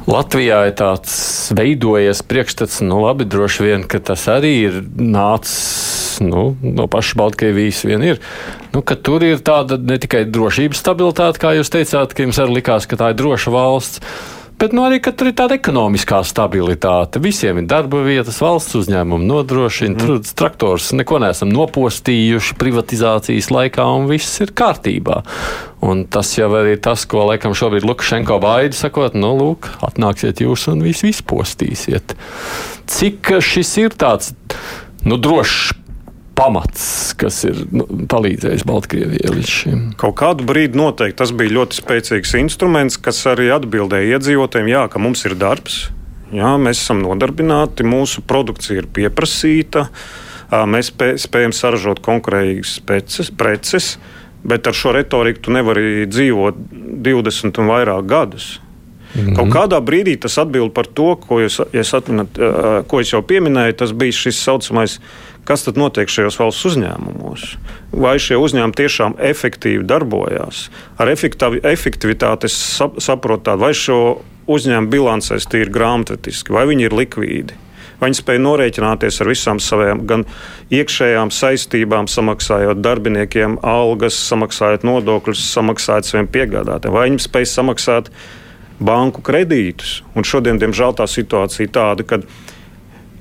Latvijā 0.09 0.63
ir 0.65 0.73
tāds 0.79 1.13
veidojies 1.53 2.23
priekšstats, 2.25 2.79
nu 2.87 3.03
labi, 3.03 3.27
droši 3.29 3.67
vien, 3.67 3.83
ka 3.85 3.99
tas 4.01 4.23
arī 4.33 4.55
ir 4.63 4.79
nācis 4.97 6.00
nu, 6.21 6.51
no 6.61 6.87
pašas 6.91 7.17
Baltkrievijas 7.19 7.85
vien 7.87 8.05
ir. 8.05 8.21
Nu, 8.75 8.83
tur 8.83 9.25
ir 9.25 9.41
tāda 9.45 9.79
ne 9.81 9.97
tikai 10.01 10.25
drošības 10.29 10.83
stabilitāte, 10.83 11.41
kā 11.41 11.55
jūs 11.57 11.73
teicāt, 11.73 12.13
ka 12.13 12.27
jums 12.27 12.39
arī 12.41 12.61
likās, 12.61 12.87
ka 12.87 12.99
tā 12.99 13.11
ir 13.11 13.19
droša 13.21 13.53
valsts 13.53 14.05
bet 14.61 14.75
nu, 14.77 14.83
arī 14.85 14.99
tur 15.01 15.31
ir 15.31 15.35
tāda 15.37 15.57
ekonomiskā 15.57 16.19
stabilitāte. 16.27 17.21
Visiem 17.23 17.61
ir 17.61 17.67
darba 17.69 18.03
vietas, 18.05 18.37
valsts 18.43 18.77
uzņēmumi 18.77 19.25
nodrošina, 19.25 19.95
mm. 19.95 20.01
tur 20.03 20.35
traktors 20.37 20.91
neko 20.97 21.17
neesam 21.23 21.49
nopostījuši 21.53 22.57
privatizācijas 22.61 23.49
laikā, 23.53 23.87
un 23.97 24.05
viss 24.11 24.41
ir 24.43 24.53
kārtībā. 24.57 25.21
Un 25.81 26.05
tas 26.13 26.29
jau 26.37 26.51
ir 26.61 26.77
tas, 26.83 27.07
ko 27.09 27.25
laikam 27.31 27.57
šobrīd 27.57 27.87
Lukašenko 27.89 28.37
baida, 28.43 28.77
sakot, 28.77 29.17
nu, 29.17 29.33
lūk, 29.39 29.71
atnāksiet 29.87 30.43
jūs 30.45 30.67
un 30.69 30.85
visu 30.85 31.09
izpostīsiet. 31.09 32.13
Cik 32.91 33.37
šis 33.41 33.77
ir 33.81 33.97
tāds 33.97 34.35
nu, 35.07 35.17
drošs 35.17 35.80
pamats, 36.41 37.13
kas 37.21 37.43
ir 37.45 37.59
nu, 37.73 37.85
palīdzējis 38.09 38.65
Baltkrievijai 38.65 39.33
līdz 39.35 39.51
šim. 39.51 39.81
Kaut 40.01 40.17
kādu 40.21 40.45
brīdi 40.47 40.79
noteikti 40.79 41.19
tas 41.21 41.33
bija 41.37 41.53
ļoti 41.59 41.77
spēcīgs 41.77 42.33
instruments, 42.39 42.97
kas 43.01 43.21
arī 43.29 43.51
atbildēja 43.53 44.17
iedzīvotājiem, 44.17 44.71
jā, 44.73 44.85
ka 44.91 45.01
mums 45.01 45.21
ir 45.29 45.37
darbs, 45.39 45.83
jā, 46.33 46.55
mēs 46.61 46.81
esam 46.81 47.03
nodarbināti, 47.05 47.85
mūsu 47.87 48.25
produkcija 48.27 48.81
ir 48.81 48.89
pieprasīta, 48.95 49.85
mēs 50.67 50.91
spējam 51.21 51.53
saražot 51.55 52.01
konkurētas 52.03 52.79
preces, 53.37 53.95
bet 54.41 54.67
ar 54.67 54.77
šo 54.77 54.95
retoriku 54.97 55.45
tu 55.45 55.53
nevari 55.53 56.07
dzīvot 56.09 56.57
20 57.05 57.61
un 57.61 57.71
vairāk 57.71 58.09
gadus. 58.09 58.55
Mm 59.15 59.21
-hmm. 59.21 59.35
Kaut 59.35 59.49
kādā 59.49 59.81
brīdī 59.81 60.19
tas 60.19 60.37
atbild 60.37 60.73
par 60.73 60.87
to, 60.87 61.15
ko 61.15 61.39
jūs, 61.39 61.59
ja 61.73 61.97
atminat, 61.97 62.27
ko 62.87 62.99
es 62.99 63.13
jau 63.13 63.21
pieminēju. 63.21 63.73
Tas 63.73 63.91
bija 63.91 64.11
šis 64.11 64.43
saucamais 64.43 64.99
kas 65.43 65.65
tad 65.65 65.79
notiek 65.79 66.09
šajos 66.11 66.37
valsts 66.39 66.67
uzņēmumos? 66.71 67.47
Vai 68.03 68.17
šie 68.21 68.37
uzņēmumi 68.41 68.77
tiešām 68.77 69.17
efektīvi 69.31 69.85
darbojās? 69.87 70.67
Ar 71.01 71.11
efektivitāti 71.11 72.51
saprotu 72.51 73.49
tādu, 73.49 73.65
vai 73.65 73.73
šo 73.77 74.21
uzņēmumu 74.51 74.91
bilancēs 74.91 75.49
tīri 75.49 75.73
grāmatvetiski, 75.73 76.53
vai 76.53 76.67
viņi 76.69 76.87
ir 76.87 76.97
likvīdi. 76.97 77.57
Viņi 78.01 78.17
spēja 78.17 78.41
norēķināties 78.41 79.19
ar 79.21 79.29
visām 79.29 79.59
savām 79.61 79.99
gan 80.09 80.23
iekšējām 80.73 81.29
saistībām, 81.35 82.07
samaksājot 82.09 82.81
darbiniekiem 82.81 83.59
algas, 83.61 84.17
samaksājot 84.25 84.87
nodokļus, 84.87 85.43
samaksājot 85.53 86.09
saviem 86.09 86.29
piegādātājiem. 86.33 86.95
Vai 86.97 87.05
viņi 87.11 87.21
spēja 87.27 87.51
samaksāt 87.51 88.09
banku 88.81 89.23
kredītus? 89.25 90.01
Un 90.17 90.27
šodien, 90.27 90.59
diemžēl, 90.61 90.97
tā 90.97 91.07
situācija 91.09 91.67
ir 91.67 91.73
tāda, 91.75 92.05
ka 92.07 92.21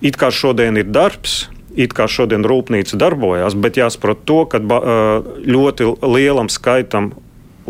it 0.00 0.16
kā 0.20 0.32
šodien 0.32 0.80
ir 0.80 0.88
darbs, 0.90 1.48
it 1.76 1.94
kā 1.94 2.08
šodien 2.10 2.44
rūpnīca 2.46 2.98
darbojas, 2.98 3.54
bet 3.54 3.78
jāsaprot 3.78 4.24
to, 4.26 4.44
ka 4.50 4.60
ļoti 4.60 5.92
lielam 6.02 6.50
skaitam 6.50 7.12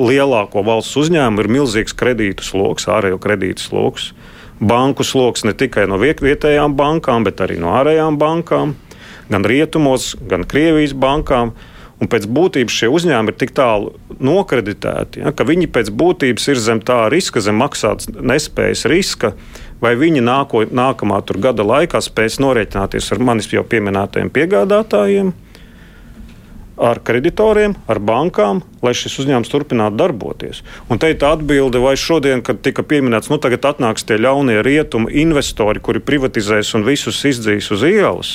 lielāko 0.00 0.62
valsts 0.64 0.96
uzņēmumu 0.96 1.44
ir 1.44 1.50
milzīgs 1.58 1.96
kredītu 1.96 2.46
sloks, 2.46 2.88
ārējo 2.88 3.18
kredītu 3.20 3.66
sloks. 3.66 4.12
Banku 4.60 5.04
sloks 5.04 5.44
ne 5.48 5.54
tikai 5.56 5.86
no 5.88 5.96
vietējām 6.00 6.76
bankām, 6.76 7.24
bet 7.24 7.40
arī 7.40 7.56
no 7.60 7.72
ārējām 7.78 8.18
bankām, 8.20 8.74
gan 9.32 9.46
rietumos, 9.46 10.14
gan 10.28 10.44
Krievijas 10.44 10.92
bankām. 10.92 11.54
Un 12.00 12.08
pēc 12.08 12.24
būtības 12.32 12.72
šie 12.72 12.88
uzņēmumi 12.88 13.34
ir 13.34 13.36
tik 13.36 13.50
tālu 13.56 13.92
nokreditēti, 14.24 15.20
ja, 15.20 15.34
ka 15.36 15.44
viņi 15.44 15.68
pēc 15.68 15.90
būtības 15.92 16.48
ir 16.48 16.62
zem 16.62 16.80
tā 16.80 17.02
riska, 17.12 17.42
zem 17.44 17.60
maksātas 17.60 18.08
nespējas 18.08 18.86
riska, 18.88 19.34
vai 19.84 19.92
viņi 20.00 20.24
nāko, 20.24 20.64
nākamā 20.64 21.20
gada 21.36 21.66
laikā 21.66 22.00
spēs 22.00 22.40
norēķināties 22.40 23.12
ar 23.12 23.20
manis 23.20 23.52
jau 23.52 23.66
pieminētajiem 23.68 24.32
piegādātājiem, 24.32 25.34
ar 26.80 27.02
kreditoriem, 27.04 27.74
ar 27.92 28.00
bankām, 28.00 28.62
lai 28.80 28.94
šis 28.96 29.18
uzņēmums 29.20 29.52
turpinātu 29.52 30.00
darboties. 30.00 30.62
Un 30.88 31.00
te 31.00 31.12
ir 31.12 31.18
tā 31.20 31.34
atbilde, 31.36 31.82
vai 31.84 31.92
šodien, 32.00 32.40
kad 32.40 32.62
tika 32.64 32.80
pieminēts, 32.80 33.28
nu 33.28 33.36
tagad 33.42 33.68
atnāks 33.74 34.06
tie 34.08 34.16
ļaunie 34.16 34.62
rietumu 34.64 35.12
investori, 35.12 35.82
kuri 35.84 36.00
privatizēs 36.00 36.72
un 36.78 36.86
visus 36.88 37.20
izdzīs 37.28 37.68
uz 37.76 37.84
ielas. 37.84 38.32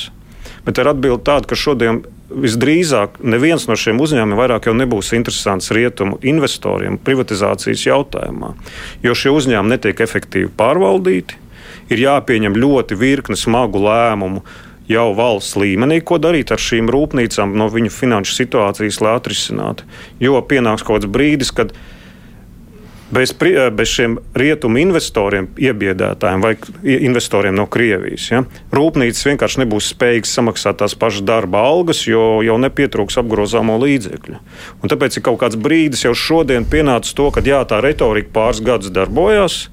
Bet 0.66 0.78
ir 0.82 0.90
atbilde 0.90 1.26
tāda, 1.26 1.50
ka 1.50 1.58
šodien 1.58 2.04
visdrīzāk 2.30 3.20
neviens 3.24 3.68
no 3.70 3.78
šiem 3.80 4.00
uzņēmumiem 4.02 4.40
vairāk 4.40 4.70
nebūs 4.74 5.14
interesants 5.18 5.72
rietumu 5.76 6.20
investoriem 6.26 6.98
privatizācijas 6.98 7.86
jautājumā, 7.88 8.54
jo 9.06 9.16
šie 9.16 9.34
uzņēmumi 9.36 9.76
netiek 9.76 10.06
efektīvi 10.06 10.52
pārvaldīti. 10.58 11.42
Ir 11.94 12.02
jāpieņem 12.02 12.56
ļoti 12.58 12.98
virkne 12.98 13.38
smagu 13.38 13.82
lēmumu 13.84 14.42
jau 14.90 15.10
valsts 15.18 15.58
līmenī, 15.58 16.00
ko 16.02 16.18
darīt 16.22 16.54
ar 16.54 16.62
šīm 16.62 16.90
rūpnīcām, 16.94 17.54
no 17.58 17.70
viņu 17.74 17.94
finanšu 17.94 18.38
situācijas, 18.38 19.02
lai 19.02 19.18
atrisinātu. 19.20 19.86
Jo 20.22 20.42
pienāks 20.46 20.86
kaut 20.86 21.02
kāds 21.02 21.12
brīdis, 21.14 21.54
kad 21.54 21.74
viņi 21.74 21.95
bez, 23.12 23.36
eh, 23.42 23.70
bez 23.70 23.88
šiem 23.90 24.18
rietumu 24.34 24.80
investoriem, 24.82 25.48
iebiedētājiem 25.58 26.42
vai 26.42 26.56
investoriem 26.84 27.56
no 27.56 27.68
Krievijas. 27.68 28.32
Ja? 28.32 28.44
Rūpnīcas 28.74 29.28
vienkārši 29.30 29.64
nebūs 29.64 29.92
spējīgas 29.94 30.34
samaksāt 30.40 30.82
tās 30.82 30.96
pašas 30.98 31.26
darba 31.26 31.62
algas, 31.68 32.06
jo 32.08 32.42
jau 32.46 32.58
nepietrūks 32.62 33.20
apgrozāmo 33.22 33.78
līdzekļu. 33.82 34.42
Un 34.82 34.90
tāpēc 34.90 35.18
ir 35.18 35.26
kaut 35.26 35.40
kāds 35.44 35.60
brīdis 35.60 36.06
jau 36.06 36.14
šodien 36.14 36.66
pienācis 36.66 37.16
to, 37.16 37.30
ka 37.32 37.42
jā, 37.46 37.62
tā 37.66 37.82
retorika 37.84 38.34
pāris 38.34 38.64
gadus 38.66 38.92
darbojās. 38.92 39.70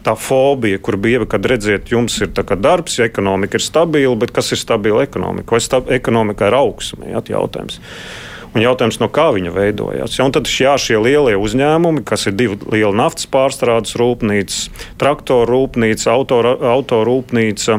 Tā 0.00 0.14
fobija, 0.16 0.78
kur 0.80 0.96
bija, 0.96 1.26
kad 1.28 1.44
redziet, 1.44 1.90
jums 1.92 2.14
ir 2.22 2.30
darbs, 2.32 2.96
ja 2.96 3.04
ekonomika 3.04 3.58
ir 3.58 3.64
stabila, 3.64 4.16
bet 4.16 4.32
kas 4.32 4.48
ir 4.54 4.56
stabila 4.56 5.02
ekonomika? 5.04 5.52
Vai 5.52 5.60
stab 5.60 5.90
ekonomika 5.92 6.48
ir 6.48 6.56
augsme? 6.56 7.10
Ja, 7.12 7.20
jautājums. 7.20 7.82
Un 8.50 8.64
jautājums, 8.64 8.98
no 8.98 9.06
kā 9.14 9.28
viņa 9.36 9.52
veidojās. 9.54 10.16
Ja, 10.18 10.26
tad 10.34 10.50
jā, 10.50 10.72
šie 10.80 10.98
lielie 10.98 11.36
uzņēmumi, 11.38 12.02
kas 12.06 12.26
ir 12.26 12.34
divi 12.34 12.58
lieli 12.72 12.96
naftas 12.98 13.28
pārstrādes 13.30 13.94
rūpnīcas, 14.00 14.64
traktoru 14.98 15.46
rūpnīca, 15.52 16.16
autorūpnīca. 16.72 17.78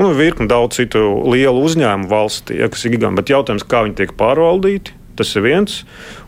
Un 0.00 0.14
virkni 0.16 0.48
daudz 0.48 0.78
citu 0.80 1.00
lielu 1.28 1.64
uzņēmumu 1.64 2.08
valstī, 2.08 2.58
ja, 2.60 2.68
kas 2.72 2.84
ir 2.84 2.94
giganti. 2.96 3.20
Bet 3.20 3.32
jautājums, 3.32 3.64
kā 3.68 3.82
viņi 3.86 3.96
tiek 3.98 4.14
pārvaldīti, 4.20 4.94
tas 5.16 5.32
ir 5.36 5.44
viens. 5.44 5.80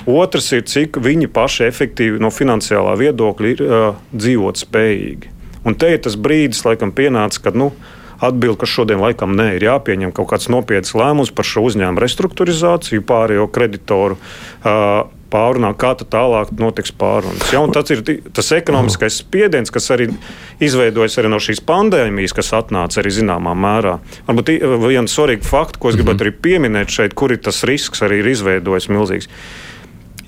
Otrs 0.08 0.50
ir, 0.56 0.64
cik 0.68 0.98
viņi 1.00 1.28
paši 1.32 1.68
efektīvi 1.68 2.20
no 2.20 2.32
finansiālā 2.32 2.96
viedokļa 3.00 3.52
ir 3.52 3.64
uh, 3.64 3.86
dzīvot 4.12 4.60
spējīgi. 4.60 5.32
Un 5.68 5.76
te 5.78 5.92
ir 5.94 6.00
tas 6.04 6.16
brīdis, 6.18 6.64
laikam, 6.66 6.92
pienācis, 6.96 7.40
kad 7.44 7.56
nu, 7.56 7.70
Atbilde, 8.22 8.60
ka 8.62 8.68
šodien 8.70 9.02
laikam 9.02 9.34
nē, 9.38 9.56
ir 9.56 9.66
jāpieņem 9.66 10.12
kaut 10.14 10.30
kāds 10.30 10.50
nopietns 10.52 10.94
lēmums 10.98 11.32
par 11.34 11.48
šo 11.48 11.66
uzņēmumu 11.70 12.04
restruktūrizāciju, 12.04 13.02
pārējo 13.08 13.48
kreditoru. 13.50 14.20
Uh, 14.62 15.10
pārunā, 15.32 15.72
kā 15.78 15.94
tālāk 15.96 16.52
notiks 16.60 16.92
pārunas. 16.96 17.48
Ja, 17.54 17.62
tas 17.72 17.92
ir 17.94 18.02
tas 18.04 18.52
ekonomiskais 18.56 19.20
spiediens, 19.22 19.72
kas 19.72 19.88
arī 19.94 20.10
izveidojas 20.62 21.18
arī 21.20 21.32
no 21.32 21.40
šīs 21.42 21.62
pandēmijas, 21.68 22.36
kas 22.36 22.52
atnāca 22.58 23.00
arī 23.02 23.14
zināmā 23.16 23.54
mērā. 23.58 23.98
Varbūt 24.28 24.54
viena 24.84 25.08
svarīga 25.10 25.48
fakta, 25.48 25.80
ko 25.80 25.92
es 25.92 25.98
gribētu 25.98 26.26
arī 26.26 26.34
pieminēt 26.44 26.92
šeit, 26.92 27.16
kur 27.18 27.34
ir 27.34 27.42
tas 27.44 27.62
risks 27.68 28.04
arī 28.04 28.20
ir 28.22 28.32
izveidojis 28.34 28.90
milzīgs. 28.92 29.30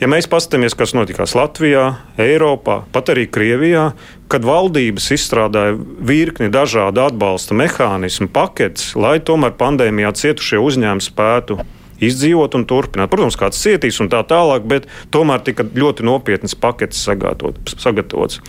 Ja 0.00 0.08
mēs 0.10 0.26
paskatāmies, 0.26 0.74
kas 0.74 0.90
notikās 0.96 1.36
Latvijā, 1.38 1.84
Eiropā, 2.18 2.80
pat 2.92 3.12
arī 3.12 3.28
Krievijā, 3.30 3.92
kad 4.32 4.46
valdības 4.46 5.06
izstrādāja 5.14 5.76
virkni 5.78 6.50
dažādu 6.50 7.04
atbalsta 7.04 7.54
mehānismu 7.54 8.26
paketes, 8.34 8.90
lai 8.98 9.20
tomēr 9.22 9.54
pandēmijā 9.60 10.10
cietušie 10.18 10.58
uzņēmumi 10.58 11.06
spētu 11.06 11.60
izdzīvot 12.02 12.56
un 12.58 12.64
turpināt. 12.68 13.10
Protams, 13.12 13.38
kāds 13.38 13.60
cietīs 13.62 14.00
un 14.02 14.10
tā 14.12 14.24
tālāk, 14.26 14.66
bet 14.68 14.88
tomēr 15.14 15.44
tika 15.46 15.66
ļoti 15.66 16.06
nopietnas 16.06 16.56
paketes 16.58 17.04
sagatavotas. 17.06 18.40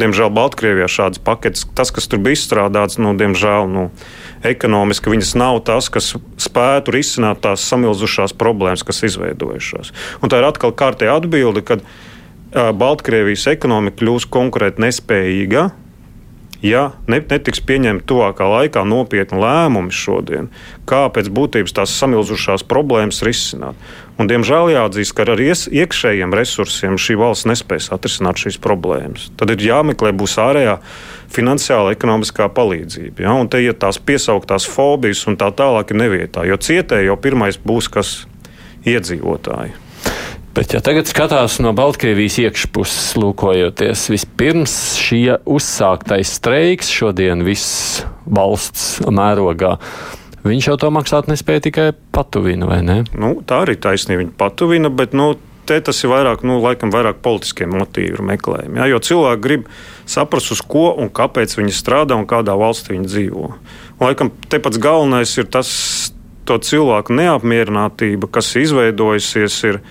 Diemžēl 0.00 0.32
Baltkrievijā 0.34 0.88
šādas 0.90 1.22
paketes, 1.24 1.66
tas, 1.76 1.92
kas 1.94 2.08
tur 2.08 2.22
bija 2.24 2.38
izstrādāts, 2.38 2.96
nu, 3.02 3.12
diemžēl 3.18 3.68
nu, 3.70 3.88
ekonomiski 4.48 5.12
viņas 5.12 5.34
nav 5.40 5.60
tas, 5.68 5.90
kas 5.92 6.12
spētu 6.40 6.94
risināt 6.94 7.42
tās 7.44 7.64
samilzušās 7.70 8.36
problēmas, 8.38 8.84
kas 8.86 9.04
izveidojušās. 9.10 9.94
Un 10.22 10.32
tā 10.32 10.40
ir 10.40 10.48
atkal 10.48 10.74
kārtēja 10.76 11.18
atbilde, 11.20 11.64
kad 11.66 11.84
Baltkrievijas 12.54 13.48
ekonomika 13.50 14.02
kļūs 14.02 14.28
konkurēt 14.30 14.78
nespējīga 14.82 15.68
ja 16.64 16.84
netiks 17.10 17.60
pieņemti 17.64 18.06
tuvākā 18.08 18.46
laikā 18.48 18.84
nopietni 18.88 19.40
lēmumi 19.42 19.92
šodien, 19.92 20.48
kā 20.88 21.04
pēc 21.12 21.28
būtības 21.34 21.76
tās 21.76 21.92
samilzušās 22.00 22.64
problēmas 22.68 23.20
risināt. 23.26 23.76
Un, 24.16 24.28
diemžēl 24.30 24.70
jāatzīst, 24.72 25.12
ka 25.16 25.26
ar 25.26 25.42
iekšējiem 25.42 26.34
resursiem 26.38 26.96
šī 27.00 27.18
valsts 27.20 27.48
nespēs 27.50 27.90
atrisināt 27.94 28.40
šīs 28.40 28.60
problēmas. 28.62 29.28
Tad 29.36 29.52
ir 29.52 29.66
jāmeklē 29.68 30.14
būs 30.16 30.38
ārējā 30.40 30.78
finansiāla, 31.34 31.92
ekonomiskā 31.96 32.48
palīdzība. 32.54 33.26
Ja? 33.26 33.34
Un 33.36 33.50
te 33.50 33.60
ir 33.64 33.76
tās 33.76 33.98
piesauktās 33.98 34.68
fobijas 34.70 35.26
un 35.28 35.36
tā 35.40 35.50
tālāk 35.52 35.92
ir 35.92 36.00
nevietā, 36.06 36.46
jo 36.48 36.56
cietēji 36.56 37.10
jau 37.10 37.18
pirmais 37.20 37.58
būs 37.60 37.90
kas 37.92 38.20
iedzīvotāji. 38.86 39.83
Bet, 40.54 40.70
ja 40.70 40.78
tagad 40.78 41.08
skatās 41.10 41.56
no 41.58 41.72
Baltkrievijas 41.74 42.36
iekšpuses, 42.44 43.16
lūkojoties, 43.18 44.04
vispirms 44.12 44.74
šī 45.02 45.24
uzsāktais 45.50 46.30
streiks 46.36 46.92
šodien 46.94 47.42
viss 47.42 48.04
valsts 48.22 49.00
mērogā. 49.02 49.72
Viņš 50.46 50.68
jau 50.68 50.76
to 50.78 50.92
maksāt 50.94 51.26
nespēja 51.26 51.64
tikai 51.64 51.86
patuvina, 52.14 52.68
vai 52.70 52.78
ne? 52.86 53.00
Nu, 53.18 53.32
tā 53.42 53.64
arī 53.64 53.74
taisnība 53.82 54.20
viņa 54.20 54.34
patuvina, 54.38 54.92
bet 54.94 55.16
nu, 55.18 55.32
te 55.66 55.80
tas 55.82 56.04
ir 56.04 56.12
vairāk, 56.12 56.44
nu, 56.46 56.60
laikam, 56.62 56.94
vairāk 56.94 57.18
politiskie 57.24 57.66
motīvi 57.74 58.22
meklējumi. 58.22 58.78
Ja? 58.78 58.86
Jo 58.92 59.02
cilvēki 59.02 59.44
grib 59.48 59.66
saprast, 60.06 60.54
uz 60.54 60.62
ko 60.62 60.92
un 60.94 61.10
kāpēc 61.10 61.56
viņi 61.58 61.74
strādā 61.74 62.14
un 62.14 62.28
kādā 62.30 62.54
valstī 62.60 62.94
viņi 62.94 63.10
dzīvo. 63.10 63.50
Un, 63.50 64.06
laikam, 64.06 64.30
te 64.52 64.62
pats 64.62 64.78
galvenais 64.78 65.34
ir 65.34 65.50
tas 65.50 65.74
cilvēku 66.46 67.18
neapmierinātība, 67.18 68.30
kas 68.30 68.54
izveidojusies. 68.62 69.60
Ir, 69.72 69.82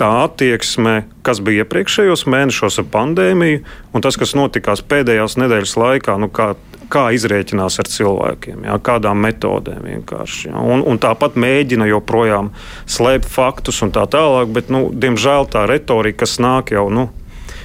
tā 0.00 0.08
attieksme, 0.24 1.02
kas 1.26 1.40
bija 1.44 1.64
iepriekšējos 1.66 2.26
mēnešos 2.30 2.80
ar 2.82 2.88
pandēmiju, 2.92 3.62
un 3.92 4.04
tas, 4.04 4.18
kas 4.20 4.36
notikās 4.38 4.84
pēdējās 4.88 5.38
nedēļas 5.40 5.74
laikā, 5.78 6.16
nu 6.22 6.30
kā, 6.32 6.52
kā 6.92 7.06
izrēķinās 7.16 7.78
ar 7.82 7.90
cilvēkiem, 7.92 8.66
jā, 8.68 8.76
kādām 8.84 9.22
metodēm 9.24 9.86
vienkārši. 9.88 10.50
Jā. 10.50 10.66
Un, 10.74 10.84
un 10.88 11.00
tāpat 11.02 11.38
mēģina 11.40 11.88
joprojām 11.92 12.52
slēpt 12.90 13.30
faktus 13.32 13.82
un 13.84 13.94
tā 13.94 14.06
tālāk, 14.10 14.52
bet, 14.54 14.72
nu, 14.72 14.88
diemžēl, 14.92 15.50
tā 15.52 15.66
retorika, 15.70 16.24
kas 16.24 16.38
nāk 16.42 16.74
jau. 16.76 16.88
Nu, 16.92 17.10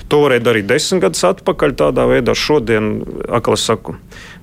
To 0.08 0.22
varēja 0.24 0.40
darīt 0.46 0.68
desmit 0.70 1.02
gadus 1.04 1.26
atpakaļ, 1.28 1.74
tādā 1.82 2.06
veidā 2.08 2.32
šodien, 2.32 3.02
akli 3.28 3.58
saku, 3.60 3.98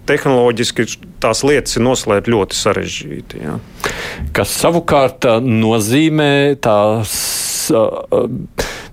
tehnoloģiski 0.05 0.85
tās 1.25 1.41
lietas 1.47 1.79
ir 1.79 1.87
noslēpt 1.87 2.29
ļoti 2.29 2.59
sarežģīti. 2.59 3.41
Jā. 3.47 3.57
Kas 4.37 4.53
savukārt 4.61 5.25
nozīmē 5.41 6.59
tās 6.61 7.15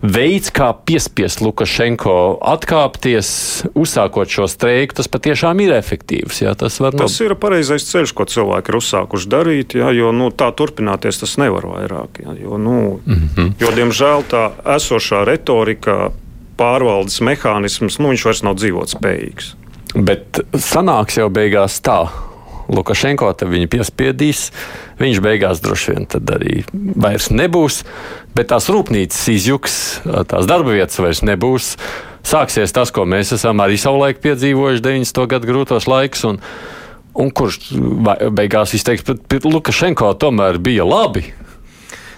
veids, 0.01 0.49
kā 0.53 0.71
piespiest 0.85 1.41
Lukašenko 1.43 2.15
atkāpties, 2.53 3.29
uzsākot 3.77 4.31
šo 4.31 4.47
streiku, 4.49 4.97
tas 4.97 5.09
patiešām 5.11 5.61
ir 5.65 5.75
efektīvs. 5.77 6.41
Jā, 6.43 6.55
tas 6.57 6.79
no... 6.81 6.91
tas 7.03 7.19
ir 7.23 7.35
pareizais 7.41 7.85
ceļš, 7.89 8.15
ko 8.17 8.25
cilvēki 8.29 8.73
ir 8.73 8.79
uzsākuši 8.81 9.31
darīt, 9.31 9.77
jā, 9.77 9.91
jo 9.97 10.11
nu, 10.15 10.31
tā 10.33 10.49
turpināties 10.57 11.21
tas 11.21 11.37
nevar 11.41 11.69
vairāk. 11.69 12.23
Jā, 12.25 12.35
jo, 12.41 12.57
nu, 12.57 12.77
mm 13.05 13.21
-hmm. 13.35 13.53
jo, 13.61 13.71
diemžēl 13.77 14.27
tā 14.31 14.43
esošā 14.77 15.23
retorika, 15.27 16.11
pārvaldes 16.57 17.21
mehānisms, 17.25 17.99
nu, 17.99 18.11
viņš 18.13 18.25
vairs 18.25 18.43
nav 18.45 18.59
dzīvot 18.61 18.97
spējīgs. 18.97 19.55
Bet 19.95 20.39
sanāks 20.55 21.17
jau 21.19 21.29
beigās 21.29 21.81
tā. 21.83 22.05
Lukašenko 22.71 23.31
te 23.37 23.47
viņu 23.49 23.69
piespiedīs. 23.71 24.47
Viņš 25.01 25.21
beigās 25.23 25.61
droši 25.63 25.95
vien 25.95 26.07
arī 26.35 26.61
vairs 26.71 27.29
nebūs, 27.33 27.81
bet 28.37 28.51
tās 28.53 28.69
rūpnīcas 28.71 29.23
izjuks, 29.33 29.75
tās 30.29 30.47
darba 30.49 30.75
vietas 30.77 31.01
vairs 31.01 31.23
nebūs. 31.27 31.75
Sāksies 32.27 32.73
tas, 32.75 32.93
ko 32.93 33.07
mēs 33.09 33.33
esam 33.33 33.63
arī 33.63 33.79
savulaik 33.81 34.21
piedzīvojuši 34.23 34.85
90. 34.85 35.23
gadu 35.33 35.49
grūtos 35.49 35.89
laikus. 35.89 36.23
Un, 36.29 36.41
un 37.17 37.31
kurš 37.33 37.73
beigās 38.37 38.75
izteiks, 38.77 39.03
ka 39.03 39.41
Lukašenko 39.43 40.13
tomēr 40.21 40.61
bija 40.61 40.85
labi? 40.87 41.25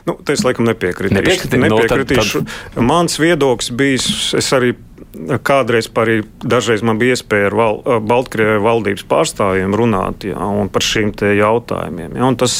Nu, 0.07 0.17
es 0.33 0.43
laikam 0.43 0.67
nepiekritīšu. 0.67 1.15
Nepiekritīšu. 1.15 1.61
nepiekritīšu. 1.63 2.41
No, 2.43 2.47
tad, 2.49 2.73
tad... 2.75 2.87
Mans 2.89 3.19
viedoklis 3.21 3.71
bija, 3.79 4.01
es 4.39 4.49
arī 4.55 4.73
kādreiz 5.45 5.87
arī 6.01 6.21
dažreiz 6.43 6.83
man 6.85 6.99
bija 7.01 7.15
iespēja 7.17 7.51
ar 7.51 7.55
val, 7.57 7.79
Baltkrievijas 8.03 8.63
valdības 8.65 9.05
pārstāvjiem 9.09 9.77
runāt 9.77 10.27
jā, 10.27 10.49
par 10.73 10.85
šīm 10.85 11.13
jautājumiem. 11.37 12.17
Jā, 12.19 12.31
tas 12.39 12.57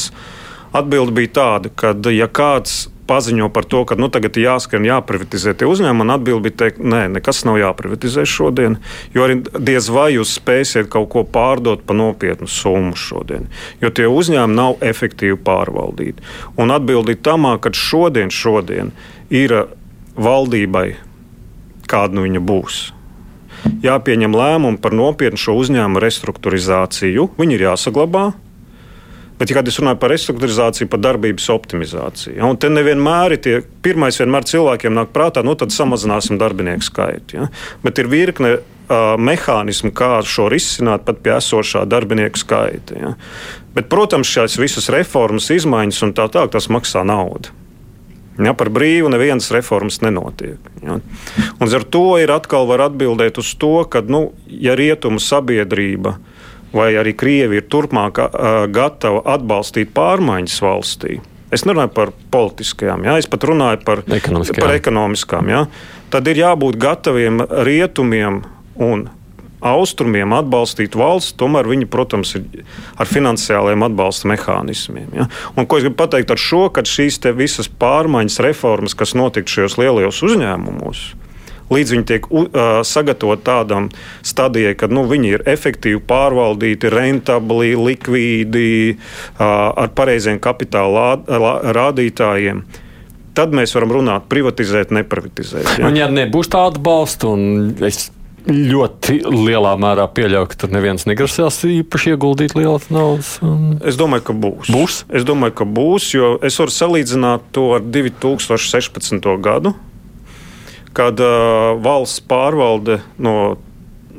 atbilde 0.74 1.14
bija 1.16 1.34
tāda, 1.40 1.72
ka, 1.74 1.94
ja 2.14 2.28
kāds 2.30 2.86
paziņo 3.06 3.48
par 3.52 3.66
to, 3.68 3.82
ka 3.88 3.96
nu, 4.00 4.08
tagad 4.12 4.36
ir 4.38 4.46
jāskan, 4.48 4.86
jāprivatizē 4.88 5.54
tie 5.58 5.68
uzņēmumi, 5.68 6.00
man 6.00 6.14
atbildi 6.16 6.48
bija 6.48 6.58
teikt, 6.64 6.80
nē, 6.80 7.02
nekas 7.16 7.44
nav 7.48 7.58
jāprivatizē 7.60 8.24
šodien, 8.28 8.78
jo 9.14 9.26
arī 9.26 9.40
diez 9.58 9.90
vai 9.92 10.10
jūs 10.14 10.36
spēsiet 10.38 10.90
kaut 10.92 11.10
ko 11.12 11.24
pārdot 11.28 11.84
par 11.86 11.98
nopietnu 12.00 12.48
summu 12.50 12.96
šodien, 12.98 13.48
jo 13.84 13.92
tie 13.94 14.08
uzņēmumi 14.10 14.58
nav 14.58 14.84
efektīvi 14.84 15.38
pārvaldīti. 15.44 16.24
Un 16.60 16.74
atbildi 16.74 17.18
tamā, 17.20 17.56
ka 17.60 17.74
šodien, 17.74 18.32
šodien 18.32 18.94
ir 19.32 19.56
valdībai, 20.16 20.88
kāda 21.90 22.16
nu 22.16 22.26
viņa 22.26 22.44
būs. 22.44 22.82
Jāpieņem 23.84 24.34
lēmumi 24.36 24.80
par 24.82 24.92
nopietnu 24.96 25.40
šo 25.40 25.54
uzņēmumu 25.60 26.02
restruktūrizāciju. 26.02 27.30
Viņi 27.40 27.56
ir 27.56 27.64
jāsaglabā, 27.68 28.26
Bet, 29.38 29.50
ja 29.50 29.62
es 29.66 29.80
runāju 29.80 29.98
par 29.98 30.12
restruktūrizāciju, 30.14 30.88
par 30.92 31.00
darbības 31.02 31.48
optimizāciju, 31.50 32.36
ja, 32.38 32.50
te 32.60 32.68
nevienmēr 32.70 33.34
ir 33.34 33.40
tie, 33.42 33.54
pirmais 33.82 34.18
vienmēr 34.20 34.46
cilvēkiem 34.46 34.94
nāk 34.94 35.10
prātā, 35.14 35.42
nu 35.42 35.56
tad 35.58 35.74
samazināsim 35.74 36.38
darbinieku 36.38 36.86
skaitu. 36.86 37.40
Ja. 37.40 37.48
Bet 37.82 37.98
ir 37.98 38.10
virkne 38.12 38.52
uh, 38.54 39.16
mehānismu, 39.18 39.90
kā 39.96 40.20
šo 40.22 40.46
risināt 40.52 41.02
pat 41.08 41.18
pie 41.24 41.34
esošā 41.40 41.82
darbinieku 41.90 42.38
skaita. 42.38 43.00
Ja. 43.00 43.12
Bet, 43.74 43.90
protams, 43.90 44.30
šīs 44.30 44.54
visas 44.60 44.86
reformas, 44.94 45.50
izmaiņas 45.50 46.02
un 46.06 46.14
tā 46.14 46.28
tālāk, 46.30 46.54
tas 46.54 46.70
maksā 46.70 47.02
naudu. 47.02 47.50
Ja, 48.38 48.50
par 48.58 48.70
brīvu 48.74 49.10
nevienas 49.10 49.50
reformas 49.54 50.00
nenotiek. 50.02 50.62
Ja. 50.82 51.00
Un 51.62 51.74
ar 51.78 51.84
to 51.86 52.06
ir 52.22 52.30
atkal 52.34 52.70
var 52.70 52.86
atbildēt 52.86 53.38
uz 53.42 53.50
to, 53.58 53.76
ka, 53.90 54.02
nu, 54.06 54.28
ja 54.46 54.78
rietumu 54.78 55.22
sabiedrība 55.22 56.16
ir 56.18 56.30
vai 56.74 56.92
arī 57.00 57.14
Krievija 57.16 57.62
ir 57.62 57.68
turpmāk 57.70 58.20
gatava 58.74 59.22
atbalstīt 59.36 59.94
pārmaiņas 59.96 60.60
valstī. 60.64 61.20
Es 61.54 61.62
nerunāju 61.68 61.92
par 61.94 62.10
politiskajām, 62.34 63.04
jā, 63.06 63.18
es 63.22 63.28
pat 63.30 63.46
runāju 63.46 63.82
par 63.86 64.02
ekonomiskajām. 64.02 64.64
Par 64.64 64.74
ekonomiskām 64.74 65.52
jā. 65.52 65.66
Tad 66.10 66.30
ir 66.30 66.40
jābūt 66.40 66.78
gataviem 66.82 67.44
rietumiem 67.66 68.42
un 68.82 69.06
austrumiem 69.64 70.34
atbalstīt 70.36 70.96
valsts, 70.98 71.36
tomēr 71.40 71.68
viņi, 71.70 71.88
protams, 71.90 72.34
ir 72.36 72.64
ar 73.00 73.08
finansiāliem 73.08 73.86
atbalsta 73.86 74.28
mehānismiem. 74.28 75.08
Ja? 75.16 75.28
Un, 75.54 75.64
ko 75.64 75.78
es 75.78 75.86
gribu 75.86 75.96
pateikt 76.02 76.34
ar 76.34 76.40
šo, 76.40 76.66
ka 76.74 76.84
šīs 76.88 77.20
visas 77.38 77.70
pārmaiņas, 77.80 78.40
reformas, 78.44 78.96
kas 78.98 79.16
notika 79.16 79.50
šajos 79.50 79.78
lielajos 79.80 80.20
uzņēmumos, 80.28 81.04
līdz 81.72 81.94
viņi 81.94 82.06
tiek 82.08 82.28
uh, 82.30 82.46
sagatavoti 82.86 83.46
tādam 83.46 83.90
stadijai, 84.26 84.74
kad 84.78 84.94
nu, 84.94 85.06
viņi 85.10 85.34
ir 85.38 85.46
efektīvi 85.48 86.02
pārvaldīti, 86.08 86.92
rentabli, 86.92 87.74
likvīdi, 87.78 88.70
uh, 88.94 89.44
ar 89.44 89.92
pareiziem 89.96 90.40
kapitāla 90.42 91.14
rādītājiem 91.74 92.64
tad 93.34 93.54
mēs 93.54 93.72
varam 93.74 93.96
runāt, 93.96 94.28
privatizēt, 94.30 94.92
neprivatizēt. 94.94 95.78
Ja? 95.80 95.88
Un, 95.88 95.96
ja 95.98 96.06
nebūs 96.10 96.50
tāda 96.52 96.78
balsta, 96.82 97.32
un 97.34 97.74
es 97.82 98.08
ļoti 98.44 99.22
lielā 99.24 99.72
mērā 99.80 100.04
pieļauju, 100.12 100.48
ka 100.50 100.58
tur 100.60 100.74
neviens 100.74 101.06
negrasās 101.08 101.62
īpaši 101.66 102.12
ieguldīt 102.14 102.54
lielas 102.58 102.90
naudas. 102.92 103.36
Un... 103.44 103.78
Es 103.86 103.98
domāju, 104.00 104.26
ka 104.28 104.36
būs. 104.36 104.70
būs. 104.74 104.98
Es 105.08 105.24
domāju, 105.26 105.56
ka 105.62 105.68
būs, 105.68 106.10
jo 106.16 106.34
es 106.44 106.58
varu 106.60 106.74
salīdzināt 106.74 107.48
to 107.56 107.70
ar 107.78 107.84
2016. 107.96 109.30
gadu 109.44 109.74
kad 110.94 111.20
uh, 111.20 111.74
valsts 111.82 112.22
pārvalde 112.30 113.00
no 113.18 113.36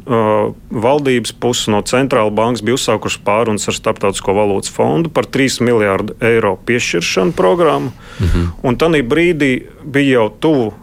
uh, 0.06 0.54
valdības 0.70 1.34
puses, 1.40 1.70
no 1.72 1.82
centrāla 1.88 2.34
bankas 2.36 2.64
bija 2.66 2.78
uzsākušas 2.80 3.22
pārunas 3.26 3.70
ar 3.72 3.78
Startautisko 3.78 4.36
valūtas 4.36 4.74
fondu 4.76 5.12
par 5.14 5.30
3 5.32 5.62
miljārdu 5.66 6.18
eiro 6.24 6.56
piešķiršanu 6.68 7.36
programmu. 7.38 7.92
Mm 8.20 8.26
-hmm. 8.26 8.48
Un 8.64 8.78
tajā 8.78 9.04
brīdī 9.08 9.52
bija 9.84 10.20
jau 10.20 10.30
tuvu 10.40 10.66
uh, 10.68 10.74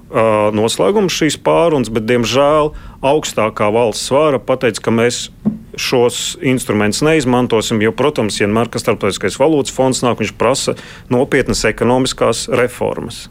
noslēgums 0.53 1.19
šīs 1.21 1.39
pārunas, 1.45 1.93
bet 1.93 2.09
diemžēl 2.09 2.73
augstākā 3.03 3.73
valsts 3.73 4.09
svāra 4.11 4.39
pateica, 4.39 4.81
ka 4.81 4.91
mēs 4.91 5.31
šos 5.77 6.37
instrumentus 6.41 7.01
neizmantosim, 7.03 7.83
jo, 7.83 7.93
protams, 7.93 8.41
vienmēr, 8.41 8.69
kad 8.69 8.81
starptautiskais 8.81 9.39
valūtas 9.41 9.73
fonds 9.73 10.03
nāk, 10.03 10.19
viņš 10.21 10.35
prasa 10.37 10.75
nopietnas 11.09 11.65
ekonomiskās 11.65 12.49
reformas. 12.49 13.29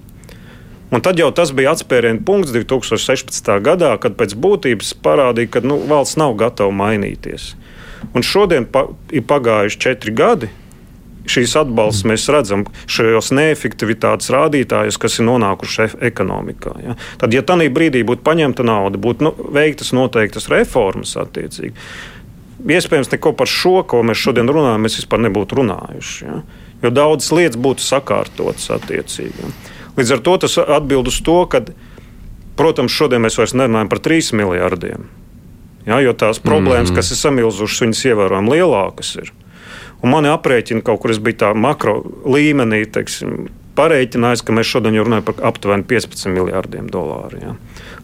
Un 0.91 0.99
tad 0.99 1.19
jau 1.19 1.29
tas 1.31 1.53
bija 1.55 1.71
atspēriena 1.71 2.19
punkts 2.27 2.51
2016. 2.51 3.51
gadā, 3.63 3.93
kad 4.03 4.17
pēc 4.19 4.35
būtības 4.35 4.91
parādīja, 5.03 5.53
ka 5.53 5.61
nu, 5.63 5.79
valsts 5.87 6.19
nav 6.19 6.35
gatava 6.39 6.73
mainīties. 6.75 7.53
Un 8.11 8.25
šodien 8.25 8.65
pa, 8.67 8.89
ir 9.15 9.23
pagājuši 9.29 9.79
četri 9.79 10.11
gadi, 10.11 10.49
šīs 11.31 11.53
atbalsts 11.61 12.03
mēs 12.09 12.27
redzam 12.33 12.65
šajos 12.91 13.31
neefektivitātes 13.37 14.31
rādītājos, 14.33 14.99
kas 14.99 15.19
ir 15.19 15.29
nonākuši 15.29 15.87
ekonomikā. 16.11 16.75
Ja? 16.83 16.97
Tad, 17.21 17.35
ja 17.37 17.45
tajā 17.45 17.71
brīdī 17.71 18.03
būtu 18.07 18.25
paņemta 18.27 18.65
nauda, 18.67 18.99
būtu 18.99 19.29
nu, 19.29 19.35
veiktas 19.55 19.93
noteiktas 19.95 20.49
reformas 20.51 21.15
attiecīgi. 21.21 21.75
Iespējams, 22.61 23.09
neko 23.15 23.31
par 23.37 23.49
šo, 23.49 23.79
ko 23.87 24.03
mēs 24.05 24.19
šodien 24.21 24.49
runājam, 24.51 24.83
mēs 24.83 24.99
vispār 24.99 25.23
nebūtu 25.23 25.61
runājuši. 25.61 26.25
Ja? 26.27 26.41
Jo 26.81 26.91
daudzas 26.93 27.31
lietas 27.37 27.61
būtu 27.61 27.85
sakārtotas 27.85 28.67
attiecīgi. 28.75 29.39
Ja? 29.39 29.79
Līdz 30.01 30.15
ar 30.15 30.21
to 30.25 30.37
tas 30.41 30.57
atbild 30.57 31.11
uz 31.11 31.19
to, 31.21 31.43
ka, 31.45 31.61
protams, 32.57 32.93
šodien 32.95 33.21
mēs 33.21 33.37
vairs 33.37 33.53
nerunājam 33.53 33.91
par 33.91 34.01
3 34.01 34.33
miljardiem. 34.39 35.05
Ja, 35.85 35.99
jo 36.01 36.13
tās 36.17 36.41
problēmas, 36.41 36.89
mm 36.89 36.93
-hmm. 36.93 36.97
kas 36.97 37.11
ir 37.11 37.17
samilzušas, 37.17 37.81
viņas 37.81 38.05
ievērojami 38.09 38.53
lielākas 38.55 39.15
ir. 39.21 39.31
Un 40.01 40.09
mani 40.09 40.31
aprēķina 40.33 40.81
kaut 40.81 41.01
kur, 41.01 41.11
es 41.13 41.19
biju 41.21 41.37
tā 41.37 41.53
makro 41.53 42.01
līmenī, 42.25 42.85
teiksim, 42.89 43.49
pareiķinājis, 43.77 44.41
ka 44.41 44.53
mēs 44.53 44.73
šodien 44.73 44.97
runājam 44.97 45.27
par 45.29 45.35
aptuveni 45.51 45.83
15 45.83 46.33
miljardiem 46.33 46.89
dolāru. 46.89 47.37
Ja. 47.41 47.55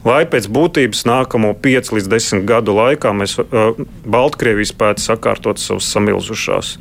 Lai 0.05 0.25
pēc 0.25 0.47
būtības 0.53 1.05
nākamo 1.09 1.53
5 1.53 1.91
līdz 1.97 2.07
10 2.13 2.45
gadu 2.45 2.77
laikā 2.77 3.13
mēs 3.13 3.39
uh, 3.39 3.73
Baltkrievijas 4.05 4.73
spētu 4.75 5.01
sakārtot 5.01 5.57
savas 5.57 5.89
samilzušās 5.93 6.77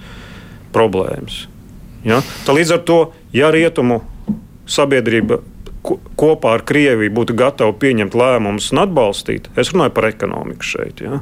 problēmas. 0.72 1.46
Ja. 2.04 2.20
Tā 2.44 2.52
līdz 2.52 2.76
ar 2.76 2.84
to, 2.84 3.00
ja 3.32 3.50
rietumu 3.50 4.02
sabiedrība 4.70 5.40
kopā 6.18 6.56
ar 6.56 6.64
Krieviju 6.66 7.14
būtu 7.14 7.36
gatava 7.38 7.74
pieņemt 7.78 8.16
lēmumus 8.18 8.72
un 8.74 8.82
atbalstīt, 8.82 9.50
es 9.58 9.70
runāju 9.74 9.94
par 9.94 10.08
ekonomiku 10.10 10.66
šeit. 10.66 11.02
Ja. 11.04 11.20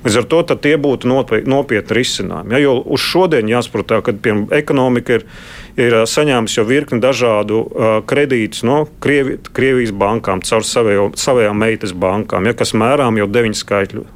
Līdz 0.00 0.16
ar 0.16 0.26
to 0.32 0.40
tie 0.64 0.76
būtu 0.80 1.08
nopietni 1.10 1.96
risinājumi. 1.98 2.54
Ja, 2.56 2.60
jo 2.64 2.76
uz 2.96 3.02
šodien 3.04 3.50
jāsaprot, 3.50 3.98
ka 4.06 4.14
piemēram, 4.16 4.46
ekonomika 4.56 5.18
ir, 5.18 5.26
ir 5.76 5.98
saņēmusi 6.08 6.56
jau 6.56 6.64
virkni 6.68 7.02
dažādu 7.04 7.60
uh, 7.60 7.90
kredītus 8.08 8.64
no 8.64 8.86
Krievi, 9.04 9.36
Krievijas 9.52 9.92
bankām, 9.92 10.40
caur 10.46 10.64
savējo, 10.64 11.10
savējām 11.20 11.60
meitas 11.60 11.92
bankām, 11.92 12.48
ja, 12.48 12.56
kas 12.56 12.72
mērām 12.72 13.20
jau 13.20 13.28
deviņu 13.28 13.60
skaitļu 13.60 14.06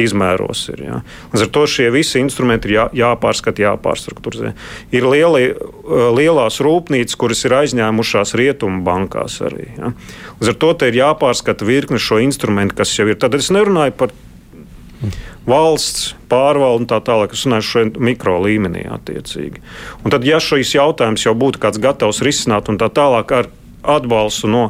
izmēros. 0.00 0.64
Ir, 0.72 0.82
ja. 0.86 0.98
Līdz 1.32 1.46
ar 1.46 1.52
to 1.52 1.64
šie 1.68 1.88
visi 1.94 2.20
instrumenti 2.22 2.70
ir 2.70 2.76
jā, 2.76 2.86
jāpārskata, 3.02 3.64
jāpārstrukturizē. 3.66 4.54
Ir 4.94 5.06
lieli, 5.08 5.44
lielās 6.16 6.60
rūpnīcas, 6.64 7.18
kuras 7.20 7.44
ir 7.46 7.56
aizņēmušās 7.60 8.36
rietumu 8.38 8.82
bankās 8.86 9.40
arī. 9.44 9.70
Ja. 9.78 9.92
Līdz 10.40 10.52
ar 10.54 10.60
to 10.64 10.74
ir 10.88 11.00
jāpārskata 11.02 11.68
virkne 11.68 12.00
šo 12.02 12.22
instrumentu, 12.24 12.78
kas 12.80 12.94
jau 12.98 13.08
ir. 13.10 13.18
Tad 13.20 13.36
es 13.38 13.52
nerunāju 13.54 13.96
par 14.00 14.14
valsts 15.48 16.12
pārvalde 16.30 16.84
un 16.84 16.88
tā 16.90 17.00
tālāk, 17.04 17.32
kas 17.32 17.44
runāju 17.46 17.68
šeit 17.68 17.98
mikro 17.98 18.38
līmenī 18.44 18.84
attiecīgi. 18.94 19.62
Un 20.04 20.14
tad, 20.14 20.26
ja 20.26 20.38
šīs 20.42 20.76
jautājums 20.76 21.26
jau 21.26 21.34
būtu 21.38 21.62
kāds 21.62 21.82
gatavs 21.82 22.22
risināt 22.22 22.70
un 22.70 22.78
tā 22.80 22.88
tālāk 22.94 23.34
ar 23.34 23.50
atbalstu 23.82 24.50
no, 24.50 24.68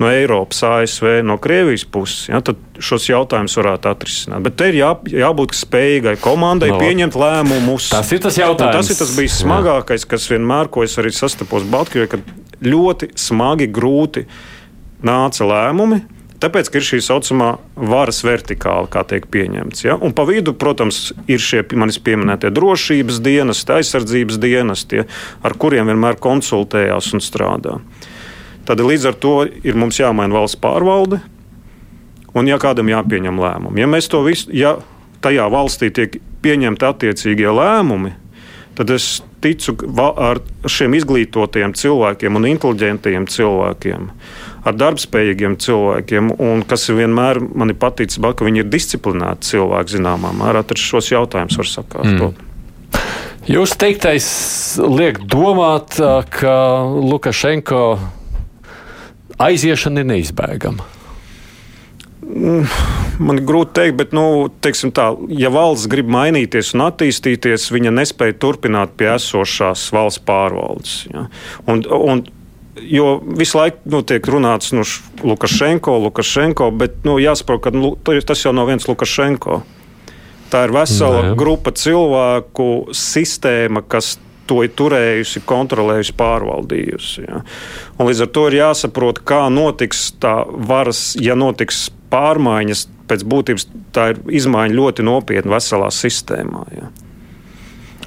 no 0.00 0.10
Eiropas, 0.10 0.62
ASV, 0.66 1.20
no 1.26 1.36
Krievijas 1.42 1.84
puses, 1.84 2.28
ja, 2.30 2.40
tad 2.44 2.60
šos 2.80 3.08
jautājumus 3.10 3.56
varētu 3.60 3.90
atrisināt. 3.90 4.44
Bet 4.46 4.56
te 4.60 4.70
ir 4.72 4.78
jā, 4.80 4.92
jābūt 5.22 5.56
spējīgai 5.58 6.16
komandai 6.22 6.72
no. 6.72 6.78
pieņemt 6.80 7.18
lēmumus. 7.20 7.90
Tas 7.92 8.12
ir 8.16 8.22
tas 8.24 8.38
jautājums. 8.40 8.78
Un 8.78 8.80
tas 8.80 8.94
ir 8.94 9.00
tas 9.02 9.16
bijis 9.18 9.40
smagākais, 9.42 10.06
kas 10.08 10.30
vienmēr, 10.32 10.72
ko 10.72 10.86
es 10.86 10.96
arī 11.00 11.12
sastapos 11.14 11.68
Baltkrievijā, 11.70 12.14
kad 12.16 12.64
ļoti 12.64 13.12
smagi, 13.20 13.68
grūti 13.72 14.24
nāca 15.04 15.46
lēmumi 15.48 16.02
Tāpēc, 16.40 16.70
ka 16.72 16.80
ir 16.80 16.84
šī 16.86 16.98
saucamā 17.04 17.50
varas 17.76 18.22
vertikāla, 18.24 18.88
kā 18.88 19.02
tiek 19.08 19.26
pieņemts. 19.28 19.84
Ja? 19.84 19.98
Un 20.00 20.14
pa 20.16 20.24
vidu, 20.28 20.54
protams, 20.56 21.10
ir 21.28 21.42
šie 21.42 21.66
manis 21.76 22.00
pieminētie 22.00 22.48
drošības 22.56 23.18
dienesti, 23.24 23.74
aizsardzības 23.76 24.40
dienesti, 24.40 25.02
ja? 25.02 25.08
ar 25.44 25.56
kuriem 25.60 25.90
vienmēr 25.92 26.16
konsultējās 26.22 27.12
un 27.16 27.24
strādā. 27.24 27.76
Tad 28.70 28.78
līdz 28.86 29.08
ar 29.10 29.16
to 29.18 29.34
ir 29.66 29.74
mums 29.74 29.98
jāmaina 29.98 30.36
valsts 30.36 30.60
pārvalde, 30.62 31.18
un 32.38 32.46
ja 32.46 32.54
kādam 32.62 32.86
jāpieņem 32.92 33.40
lēmumi. 33.42 33.82
Ja 33.82 33.88
mēs 33.90 34.06
to 34.12 34.20
visu, 34.22 34.46
ja 34.54 34.76
tajā 35.24 35.48
valstī 35.50 35.88
tiek 35.90 36.20
pieņemti 36.44 36.86
attiecīgie 36.86 37.50
lēmumi, 37.50 38.12
tad 38.78 38.92
es 38.94 39.08
ticu 39.42 39.74
ar 39.98 40.38
šiem 40.70 40.94
izglītotiem 41.00 41.74
cilvēkiem 41.74 42.38
un 42.38 42.46
inteliģentiem 42.52 43.26
cilvēkiem 43.32 44.06
ar 44.68 44.76
darbspējīgiem 44.76 45.56
cilvēkiem, 45.60 46.30
un 46.38 46.62
kas 46.68 46.86
vienmēr 46.92 47.40
man 47.42 47.72
ir 47.72 47.78
paticis, 47.80 48.20
ka 48.20 48.46
viņi 48.46 48.62
ir 48.62 48.70
disciplinēti 48.70 49.50
cilvēki 49.54 49.96
zināmā 49.96 50.30
mērā, 50.36 50.62
tad 50.62 50.78
šos 50.78 51.10
jautājumus 51.10 51.58
var 51.58 51.70
sakārtot. 51.72 52.38
Mm. 52.38 52.46
Jūs 53.50 53.74
teiktais 53.80 54.30
liek 54.78 55.18
domāt, 55.26 55.96
ka 56.30 56.56
Lukašenko 56.86 57.82
aiziešana 59.40 60.02
ir 60.02 60.10
neizbēgama. 60.14 60.88
Mm, 62.30 62.66
man 63.24 63.40
ir 63.40 63.46
grūti 63.48 63.72
pateikt, 63.72 63.96
bet, 63.98 64.12
nu, 64.14 64.50
tā, 64.94 65.06
ja 65.34 65.50
valsts 65.52 65.88
grib 65.90 66.10
mainīties 66.12 66.74
un 66.76 66.84
attīstīties, 66.86 67.70
viņa 67.74 67.94
nespēja 67.96 68.36
turpināt 68.42 68.92
pie 69.00 69.08
esošās 69.16 69.88
valsts 69.94 70.22
pārvaldes. 70.28 71.00
Ja? 71.14 71.26
Un, 71.66 71.86
un 71.88 72.28
Jo 72.80 73.18
visu 73.36 73.58
laiku 73.58 73.90
nu, 73.92 73.98
tiek 74.06 74.24
runāts 74.30 74.70
nu, 74.72 74.84
Lukašenko, 75.26 75.98
Lukašenko, 76.06 76.70
bet 76.70 77.02
nu, 77.04 77.18
jāsaprot, 77.20 77.64
ka 77.66 77.72
nu, 77.74 77.92
tas 78.06 78.44
jau 78.44 78.54
nav 78.56 78.70
viens 78.70 78.86
Lukašenko. 78.88 79.58
Tā 80.50 80.64
ir 80.66 80.72
vesela 80.74 81.24
Nē. 81.26 81.34
grupa 81.38 81.74
cilvēku 81.76 82.94
sistēma, 82.96 83.82
kas 83.86 84.16
to 84.50 84.60
ir 84.66 84.72
turējusi, 84.76 85.44
kontrolējusi, 85.48 86.16
pārvaldījusi. 86.18 87.26
Ja. 87.28 87.42
Un 87.96 88.10
līdz 88.10 88.24
ar 88.26 88.32
to 88.34 88.46
ir 88.50 88.58
jāsaprot, 88.58 89.22
kā 89.26 89.44
notiks 89.52 90.08
tā 90.22 90.40
varas, 90.48 91.12
ja 91.20 91.38
notiks 91.38 91.88
pārmaiņas, 92.10 92.86
pēc 93.10 93.24
būtības 93.30 93.68
tā 93.94 94.10
ir 94.12 94.22
izmaiņa 94.40 94.76
ļoti 94.76 95.06
nopietna 95.06 95.56
veselā 95.56 95.90
sistēmā. 95.94 96.64
Ja. 96.74 96.90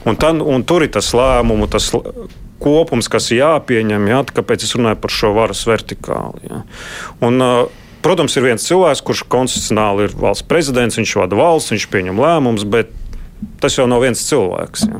Un, 0.03 0.19
tan, 0.19 0.43
un 0.43 0.65
tur 0.67 0.83
ir 0.83 0.91
tas 0.91 1.13
lēmumu, 1.15 1.69
tas 1.71 1.89
kopums, 2.63 3.07
kas 3.11 3.31
jāpieņem, 3.31 4.09
jā, 4.11 4.19
kāpēc 4.35 4.67
es 4.67 4.75
runāju 4.75 4.99
par 5.03 5.15
šo 5.15 5.31
varas 5.37 5.63
vertikāli. 5.69 6.51
Jā. 6.51 6.65
Un, 7.23 7.39
Protams, 8.03 8.33
ir 8.35 8.43
viens 8.43 8.65
cilvēks, 8.67 8.99
kurš 9.07 9.21
konstitucionāli 9.31 10.09
ir 10.09 10.15
valsts 10.19 10.43
prezidents, 10.43 10.97
viņš 10.99 11.13
vada 11.21 11.37
valsts, 11.39 11.71
viņš 11.71 11.85
pieņem 11.87 12.17
lēmumus, 12.19 12.65
bet 12.67 12.89
tas 13.63 13.77
jau 13.77 13.85
nav 13.87 14.03
viens 14.03 14.19
cilvēks. 14.27 14.83
Jā. 14.89 14.99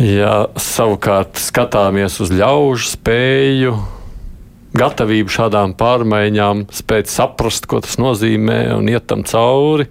Ja 0.00 0.46
savukārt 0.56 1.36
skatāmies 1.42 2.16
uz 2.24 2.32
ļaužu 2.32 2.94
spēju, 2.94 3.76
gatavību 4.78 5.32
šādām 5.32 5.74
pārmaiņām, 5.76 6.66
spēt 6.72 7.12
saprast, 7.12 7.68
ko 7.68 7.82
tas 7.84 7.98
nozīmē 8.00 8.64
un 8.78 8.88
iet 8.88 9.08
tam 9.10 9.26
cauri, 9.28 9.90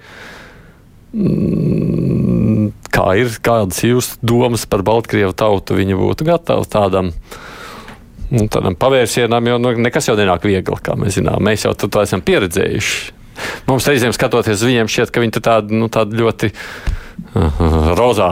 Kā 2.91 3.05
ir, 3.19 3.33
kādas 3.43 3.81
jūsu 3.83 4.19
domas 4.23 4.63
par 4.69 4.83
Baltkrievu 4.87 5.33
tautu 5.35 5.75
viņa 5.75 5.97
būtu 5.99 6.27
gatava 6.27 6.63
tādam? 6.63 7.11
Nu, 8.31 8.45
tādam 8.47 8.77
pavērsienam, 8.79 9.43
jo 9.47 9.57
nu, 9.59 9.73
nekas 9.83 10.07
jau 10.07 10.15
nenāk 10.15 10.45
viegli, 10.47 10.77
kā 10.79 10.95
mēs 10.95 11.17
zinām. 11.19 11.43
Mēs 11.43 11.65
jau 11.65 11.73
to 11.75 11.89
esam 11.99 12.23
pieredzējuši. 12.23 13.17
Mums 13.67 13.87
reizēm 13.91 14.15
skatoties 14.15 14.61
uz 14.61 14.63
viņiem, 14.69 14.91
šķiet, 14.91 15.11
ka 15.11 15.23
viņi 15.23 15.43
tādi, 15.43 15.75
nu, 15.75 15.89
tādi 15.91 16.19
ļoti 16.19 16.51
uh, 16.53 17.61
rozā 17.99 18.31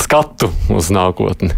skatu 0.00 0.50
uz 0.72 0.90
nākotni. 0.92 1.52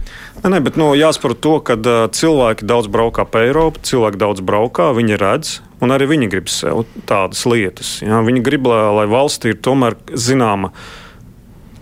Nē, 0.45 0.61
bet 0.61 0.77
nu, 0.77 0.91
jāsaprot 0.93 1.39
to, 1.41 1.55
ka 1.65 1.77
uh, 1.79 2.05
cilvēki 2.13 2.67
daudz 2.69 2.91
braukā 2.93 3.25
pa 3.25 3.47
Eiropu, 3.47 3.81
cilvēki 3.81 4.21
daudz 4.21 4.43
braukā, 4.45 4.91
viņi 4.93 5.17
redz, 5.17 5.55
un 5.81 5.95
arī 5.95 6.11
viņi 6.11 6.29
grib 6.33 6.51
sev 6.53 6.85
tādas 7.09 7.47
lietas. 7.49 7.97
Jā. 8.05 8.21
Viņi 8.27 8.45
grib, 8.45 8.69
lai, 8.69 8.83
lai 9.01 9.07
valstī 9.09 9.55
ir 9.55 9.63
tomēr 9.65 9.97
zināma 10.13 10.75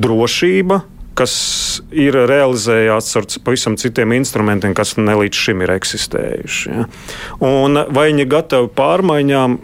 drošība, 0.03 0.85
kas 1.19 1.35
ir 1.91 2.17
realizējās 2.31 3.11
ar 3.19 3.27
pavisam 3.45 3.77
citiem 3.81 4.15
instrumentiem, 4.17 4.77
kas 4.79 4.95
ne 4.97 5.19
līdz 5.25 5.43
šim 5.43 5.67
ir 5.67 5.75
eksistējuši. 5.75 6.73
Ja. 6.73 6.87
Un 7.45 7.83
vai 7.91 8.09
viņi 8.12 8.25
ir 8.25 8.33
gatavi 8.33 8.71
pārmaiņām? 8.79 9.59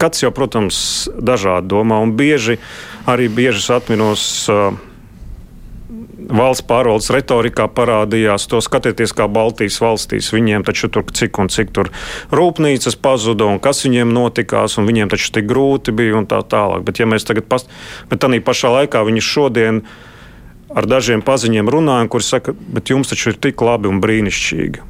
Kāds 0.00 0.22
jau, 0.22 0.30
protams, 0.32 0.78
dažādi 1.20 1.68
domā, 1.74 1.98
un 2.00 2.14
bieži 2.16 2.56
arī 3.10 3.26
bieži 3.28 3.66
atminos 3.74 4.24
uh, 4.48 4.72
valsts 6.32 6.64
pārvaldes 6.66 7.10
retorikā 7.14 7.68
parādījās. 7.72 8.46
To 8.50 8.60
skatieties, 8.64 9.14
kā 9.16 9.28
Baltijas 9.30 9.78
valstīs. 9.82 10.32
Viņiem 10.34 10.64
taču 10.66 10.90
tur 10.92 11.06
cik 11.08 11.40
un 11.42 11.50
cik 11.52 11.72
tur 11.76 11.90
rūpnīcas 12.32 12.96
pazuda 13.02 13.48
un 13.50 13.60
kas 13.62 13.84
viņiem 13.86 14.12
notikās, 14.14 14.78
un 14.80 14.88
viņiem 14.88 15.12
taču 15.12 15.32
tik 15.36 15.48
grūti 15.50 15.94
bija 15.96 16.16
un 16.20 16.28
tā 16.30 16.40
tālāk. 16.42 16.86
Bet, 16.86 17.02
ja 17.02 17.08
mēs 17.08 17.28
tagad 17.28 17.48
past... 17.50 17.70
bet 18.10 18.22
tādā 18.24 18.40
pašā 18.44 18.72
laikā 18.80 19.04
viņi 19.08 19.24
šodien 19.24 19.82
ar 20.72 20.88
dažiem 20.88 21.22
paziņiem 21.24 21.68
runājam, 21.68 22.08
kuri 22.08 22.24
saka, 22.24 22.56
bet 22.56 22.90
jums 22.90 23.12
taču 23.12 23.32
ir 23.32 23.40
tik 23.40 23.60
labi 23.60 23.90
un 23.92 24.00
brīnišķīgi. 24.02 24.88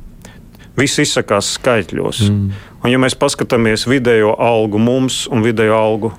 Viss 0.78 1.02
izsakās 1.02 1.50
skaitļos. 1.59 2.22
Mm. 2.31 2.52
Un, 2.81 2.90
ja 2.90 3.00
mēs 3.02 3.16
paskatāmies 3.18 3.85
video 3.90 4.33
algu 4.40 4.81
mums 4.81 5.26
un 5.28 5.44
video 5.44 5.74
algu 5.76 6.12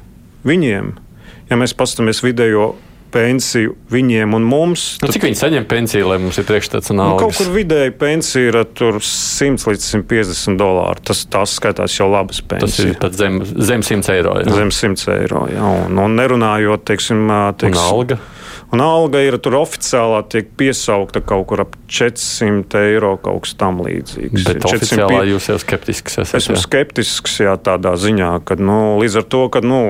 viņiem, 0.46 0.92
ja 1.50 1.58
mēs 1.60 1.74
paskatāmies 1.78 2.22
video 2.26 2.74
pensiju 3.13 3.76
viņiem 3.93 4.34
un 4.38 4.45
mums. 4.47 4.86
Nu, 5.04 5.12
cik 5.13 5.28
viņi 5.28 5.39
saņem 5.39 5.67
pensiju, 5.69 6.10
lai 6.10 6.19
mums 6.23 6.39
ir 6.41 6.47
priekšstats 6.49 6.93
un 6.93 7.04
algas? 7.06 7.21
Nu, 7.21 7.30
kaut 7.30 7.39
kur 7.39 7.54
vidēji 7.56 7.95
pensija 8.02 8.52
ir 8.52 8.60
100 8.63 9.69
līdz 9.69 9.88
150 9.93 10.60
dolāri. 10.60 11.04
Tas, 11.08 11.23
tas 11.32 11.56
skaitās 11.60 11.97
jau 11.99 12.10
labas 12.12 12.41
pensijas. 12.41 12.78
Tas 12.78 12.86
ir 12.86 13.02
pat 13.02 13.17
zem, 13.17 13.41
zem 13.43 13.86
100 13.86 14.15
eiro. 14.17 14.38
Jā. 14.41 14.60
Zem 14.62 14.73
100 14.73 15.17
eiro, 15.17 15.45
jā. 15.52 15.73
Un, 15.88 15.99
un 16.04 16.17
nerunājot, 16.19 16.86
teiksim, 16.89 17.28
teiksim 17.62 17.82
un 17.82 17.84
alga. 17.88 18.21
Un 18.73 18.82
alga 18.82 19.19
ir 19.21 19.36
tur 19.43 19.60
oficiālā, 19.60 20.23
tiek 20.34 20.47
piesaukta 20.58 21.21
kaut 21.21 21.45
kur 21.52 21.62
ap 21.62 21.76
400 21.93 22.80
eiro, 22.89 23.12
kaut 23.21 23.43
kas 23.45 23.54
tam 23.60 23.84
līdzīgs. 23.86 24.47
Bet 24.47 24.63
400 24.63 24.80
oficiālā 24.80 25.19
jūs 25.30 25.52
jau 25.52 25.60
skeptisks 25.62 26.17
esat. 26.23 26.39
Esmu 26.39 26.58
jā. 26.58 26.63
skeptisks, 26.63 27.38
jā, 27.45 27.54
tādā 27.62 27.93
ziņā, 28.02 28.32
ka 28.47 28.58
nu, 28.58 28.97
līdz 29.04 29.21
ar 29.21 29.30
to, 29.30 29.43
ka. 29.54 29.62
Nu, 29.62 29.84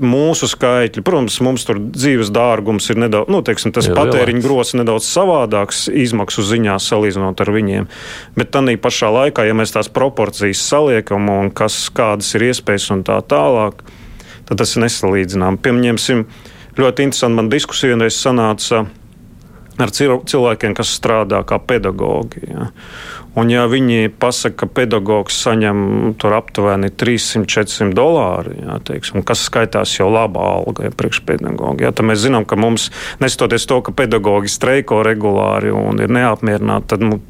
mūsu 0.00 0.48
skaitļi. 0.48 1.02
Protams, 1.04 1.38
mums 1.44 1.66
tur 1.68 1.80
dzīves 1.82 2.30
dārgums 2.32 2.88
ir 2.92 3.00
nedaudz, 3.02 3.30
nu, 3.32 3.42
teiksim, 3.44 3.74
tas 3.74 3.88
patēriņa 3.92 4.44
grozs 4.44 4.76
nedaudz 4.78 5.08
savādāks 5.08 5.84
izmaksu 5.88 6.44
ziņā 6.46 6.78
salīdzinot 6.80 7.42
ar 7.44 7.52
viņiem. 7.52 7.90
Bet 8.38 8.52
tādā 8.54 8.76
pašā 8.80 9.12
laikā, 9.12 9.46
ja 9.48 9.56
mēs 9.58 9.74
tās 9.76 9.90
proporcijas 9.92 10.62
saliekam 10.64 11.28
un 11.32 11.52
kas, 11.54 11.84
kādas 11.94 12.32
ir 12.38 12.48
iespējas 12.48 12.88
un 12.96 13.04
tā 13.06 13.20
tālāk, 13.20 13.84
tad 14.48 14.62
tas 14.62 14.76
ir 14.76 14.86
nesalīdzināms. 14.86 15.62
Piemēram, 15.64 16.26
ļoti 16.78 17.08
interesanti 17.08 17.38
man 17.38 17.52
diskusija 17.52 17.92
vienreiz 17.92 18.16
sanāca 18.16 18.86
ar 19.84 19.92
cilvēkiem, 19.94 20.76
kas 20.78 20.94
strādā 20.98 21.42
kā 21.46 21.58
pedagogi. 21.58 22.44
Ja. 22.48 22.70
Un, 23.38 23.48
ja 23.48 23.64
viņi 23.64 24.10
pasaka, 24.20 24.66
ka 24.66 24.68
pedagogs 24.76 25.38
saņem 25.40 25.78
aptuveni 26.20 26.90
300-400 27.00 27.96
dolāru, 27.96 28.52
jā, 28.58 28.76
teiksim, 28.84 29.24
kas 29.24 29.46
skaitās 29.48 29.94
jau 29.96 30.10
laba 30.12 30.44
alga 30.58 30.90
ja, 30.90 30.92
priekšpedagogi, 30.92 31.88
tad 31.88 32.08
mēs 32.08 32.20
zinām, 32.26 32.44
ka 32.48 32.58
mums, 32.60 32.90
neskatoties 33.24 33.64
to, 33.70 33.80
ka 33.86 33.94
pedagogi 33.96 34.52
streiko 34.52 35.00
regulāri 35.06 35.72
un 35.72 36.02
ir 36.04 36.12
neapmierināti, 36.12 36.90
tad 36.92 37.06
nu, 37.08 37.22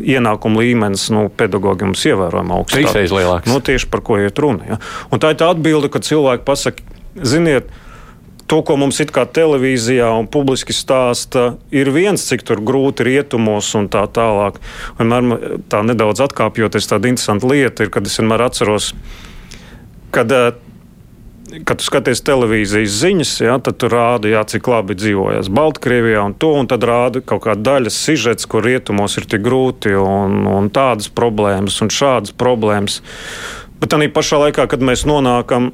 ienākuma 0.00 0.62
līmenis 0.62 1.08
nu, 1.12 1.26
pedagogiem 1.36 1.92
ir 1.92 2.14
ievērojami 2.14 2.56
augstāks. 2.56 2.78
Trīsreiz 2.78 3.14
lielāks. 3.14 3.50
Nu, 3.50 3.60
tieši 3.64 3.90
par 3.92 4.04
ko 4.06 4.16
iet 4.20 4.38
runa. 4.40 4.66
Ja. 4.74 4.80
Un 5.10 5.22
tā 5.22 5.34
ir 5.34 5.40
tā 5.40 5.50
atbilde, 5.52 5.90
ka 5.92 6.02
cilvēki 6.04 6.46
pasaka, 6.46 7.00
ziniet, 7.20 7.68
to, 8.50 8.58
ko 8.66 8.74
mums 8.80 8.98
it 9.02 9.12
kā 9.14 9.22
televīzijā 9.30 10.08
un 10.18 10.26
publiski 10.30 10.74
stāsta, 10.74 11.54
ir 11.70 11.92
viens, 11.94 12.24
cik 12.26 12.42
grūti 12.66 13.06
rietumos 13.06 13.68
un 13.78 13.86
tā 13.92 14.02
tālāk. 14.10 14.58
Vienmēr 14.98 15.60
tā 15.70 15.84
nedaudz 15.86 16.24
atkāpjoties, 16.26 16.90
tāda 16.90 17.12
interesanta 17.12 17.46
lieta 17.46 17.86
ir, 17.86 17.92
kad 17.94 18.10
es 18.10 18.18
vienmēr 18.18 18.48
atceros, 18.50 18.90
kad. 20.14 20.34
Eh, 20.34 20.50
kad 21.66 21.80
tu 21.80 21.82
skaties 21.82 22.20
televīzijas 22.22 22.92
ziņas, 23.00 23.30
ja, 23.42 23.56
tad 23.58 23.80
tur 23.82 23.90
rāda, 23.90 24.28
jā, 24.30 24.42
cik 24.46 24.68
labi 24.70 24.94
dzīvojas 24.94 25.48
Baltkrievijā 25.50 26.22
un 26.28 26.36
to, 26.38 26.52
un 26.60 26.68
tad 26.70 26.86
rāda 26.86 27.24
kaut 27.26 27.42
kāda 27.42 27.64
daļas 27.66 27.96
sižets, 28.06 28.46
kur 28.46 28.62
rietumos 28.62 29.18
ir 29.18 29.26
tik 29.26 29.42
grūti 29.42 29.96
un, 29.98 30.44
un 30.46 30.70
tādas 30.70 31.10
problēmas 31.10 31.80
un 31.82 31.90
šādas 31.90 32.36
problēmas. 32.38 33.00
Bet 33.82 33.90
tā 33.90 33.98
pašā 34.14 34.38
laikā, 34.44 34.68
kad 34.70 34.84
mēs 34.84 35.02
nonākam 35.10 35.72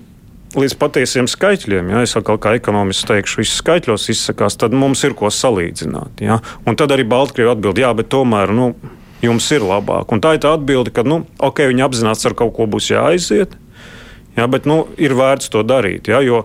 līdz 0.56 0.76
patiesiem 0.80 1.28
skaitļiem, 1.30 1.90
ja 1.92 2.02
es 2.06 2.16
atkal 2.18 2.38
kā 2.42 2.54
ekonomists 2.56 3.06
teikšu, 3.08 3.42
viss 3.42 3.58
skaitļos 3.60 4.08
izsakās, 4.12 4.58
tad 4.60 4.76
mums 4.76 5.04
ir 5.06 5.16
ko 5.18 5.30
salīdzināt. 5.32 6.22
Ja? 6.24 6.40
Un 6.66 6.78
tad 6.80 6.94
arī 6.94 7.06
Baltkrievija 7.08 7.56
atbild, 7.56 7.80
jā, 7.82 7.92
bet 7.96 8.12
tomēr. 8.12 8.54
Nu, 8.56 8.72
Jums 9.24 9.46
ir 9.54 9.64
labāk. 9.64 10.10
Un 10.12 10.20
tā 10.20 10.34
ir 10.36 10.42
tā 10.44 10.50
atbilde, 10.52 10.92
ka 10.92 11.00
nu, 11.06 11.22
okay, 11.40 11.70
viņi 11.70 11.84
apzinās, 11.86 12.24
ar 12.28 12.34
kaut 12.36 12.52
ko 12.58 12.66
būs 12.68 12.90
jāaiziet, 12.92 13.54
ja, 14.36 14.44
bet 14.44 14.68
nu, 14.68 14.82
ir 15.00 15.16
vērts 15.16 15.48
to 15.52 15.62
darīt. 15.64 16.10
Ja, 16.12 16.20
jo, 16.20 16.42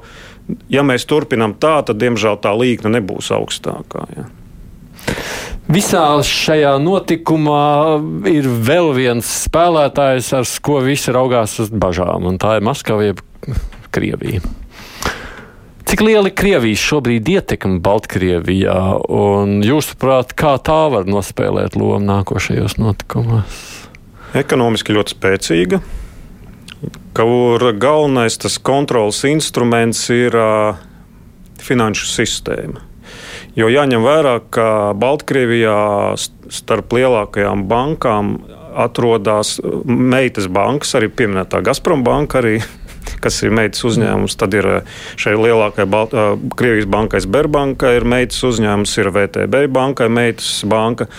ja 0.71 0.83
mēs 0.87 1.03
turpinām 1.09 1.57
tā, 1.59 1.81
tad 1.87 1.99
diemžēl 1.99 2.39
tā 2.41 2.53
līkne 2.55 2.93
nebūs 2.95 3.33
augstākā. 3.35 4.05
Ja. 4.15 4.29
Visā 5.71 6.05
šajā 6.25 6.73
notikumā 6.83 7.65
ir 8.31 8.47
vēl 8.47 8.93
viens 8.95 9.27
spēlētājs, 9.45 10.31
ar 10.39 10.47
ko 10.63 10.79
visi 10.83 11.13
raugās 11.15 11.59
uz 11.63 11.71
bažām, 11.71 12.31
un 12.31 12.39
tā 12.41 12.57
ir 12.59 12.65
Maskava. 12.65 13.11
Krieviju. 13.91 14.41
Cik 15.91 16.05
liela 16.07 16.29
ir 16.29 16.35
Krievijas 16.39 16.79
šobrīd 16.79 17.27
ietekme 17.27 17.81
Baltkrievijā, 17.83 18.77
un 19.11 19.57
jūsuprāt, 19.65 20.31
kā 20.39 20.53
tā 20.63 20.85
var 20.93 21.09
nospēlēt 21.09 21.75
lomu 21.75 22.05
nākošajos 22.07 22.77
notikumos? 22.79 23.57
Ekonomiski 24.39 24.95
ļoti 24.95 25.17
spēcīga, 25.17 25.81
kur 27.17 27.65
galvenais 27.75 28.39
tas 28.39 28.55
kontrols 28.63 29.19
instruments 29.27 30.05
ir 30.15 30.37
uh, 30.39 30.79
finanšu 31.59 32.07
sistēma. 32.07 32.87
Jo 33.59 33.67
jāņem 33.67 34.07
vērā, 34.07 34.37
ka 34.47 34.67
Baltkrievijā 34.95 35.75
starp 36.15 36.95
lielākajām 36.95 37.67
bankām 37.67 38.37
atrodas 38.79 39.57
meitas 39.83 40.47
bankas, 40.47 40.95
arī 40.95 41.11
pieminētā 41.11 41.59
Gazprom 41.65 42.05
banka, 42.07 42.39
arī 42.39 42.61
kas 43.23 43.41
ir 43.45 43.53
meitas 43.55 43.85
uzņēmums. 43.87 44.37
Tad 44.39 44.57
ir 44.57 44.67
eh, 44.71 44.97
šai 45.21 45.37
lielākajai 45.39 45.89
Balt 45.91 46.15
uh, 46.17 46.33
Krievijas 46.57 46.89
bankai 46.91 47.21
Sberbankai 47.23 47.95
ir 47.99 48.07
meitas 48.07 48.41
uzņēmums, 48.47 48.97
ir 49.01 49.11
VTB 49.15 49.65
bankai 49.71 50.09
meitas 50.11 50.59
banka. 50.67 51.09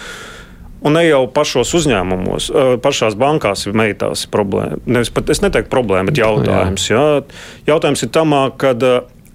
Un 0.83 0.97
ne 0.99 1.05
jau 1.07 1.23
pašos 1.31 1.71
uzņēmumos, 1.79 2.51
eh, 2.51 2.75
pašās 2.83 3.17
bankās 3.19 3.67
ir 3.69 3.79
meitās 3.79 4.27
problēma. 4.31 4.81
Nevis 4.87 5.12
pat 5.15 5.31
es 5.31 5.43
neteiktu 5.45 5.71
problēma, 5.71 6.11
bet 6.11 6.23
jautājums. 6.23 6.88
Jā. 6.91 7.03
Jā. 7.23 7.43
Jautājums 7.75 8.03
ir 8.03 8.11
tamā, 8.15 8.45
kad 8.59 8.83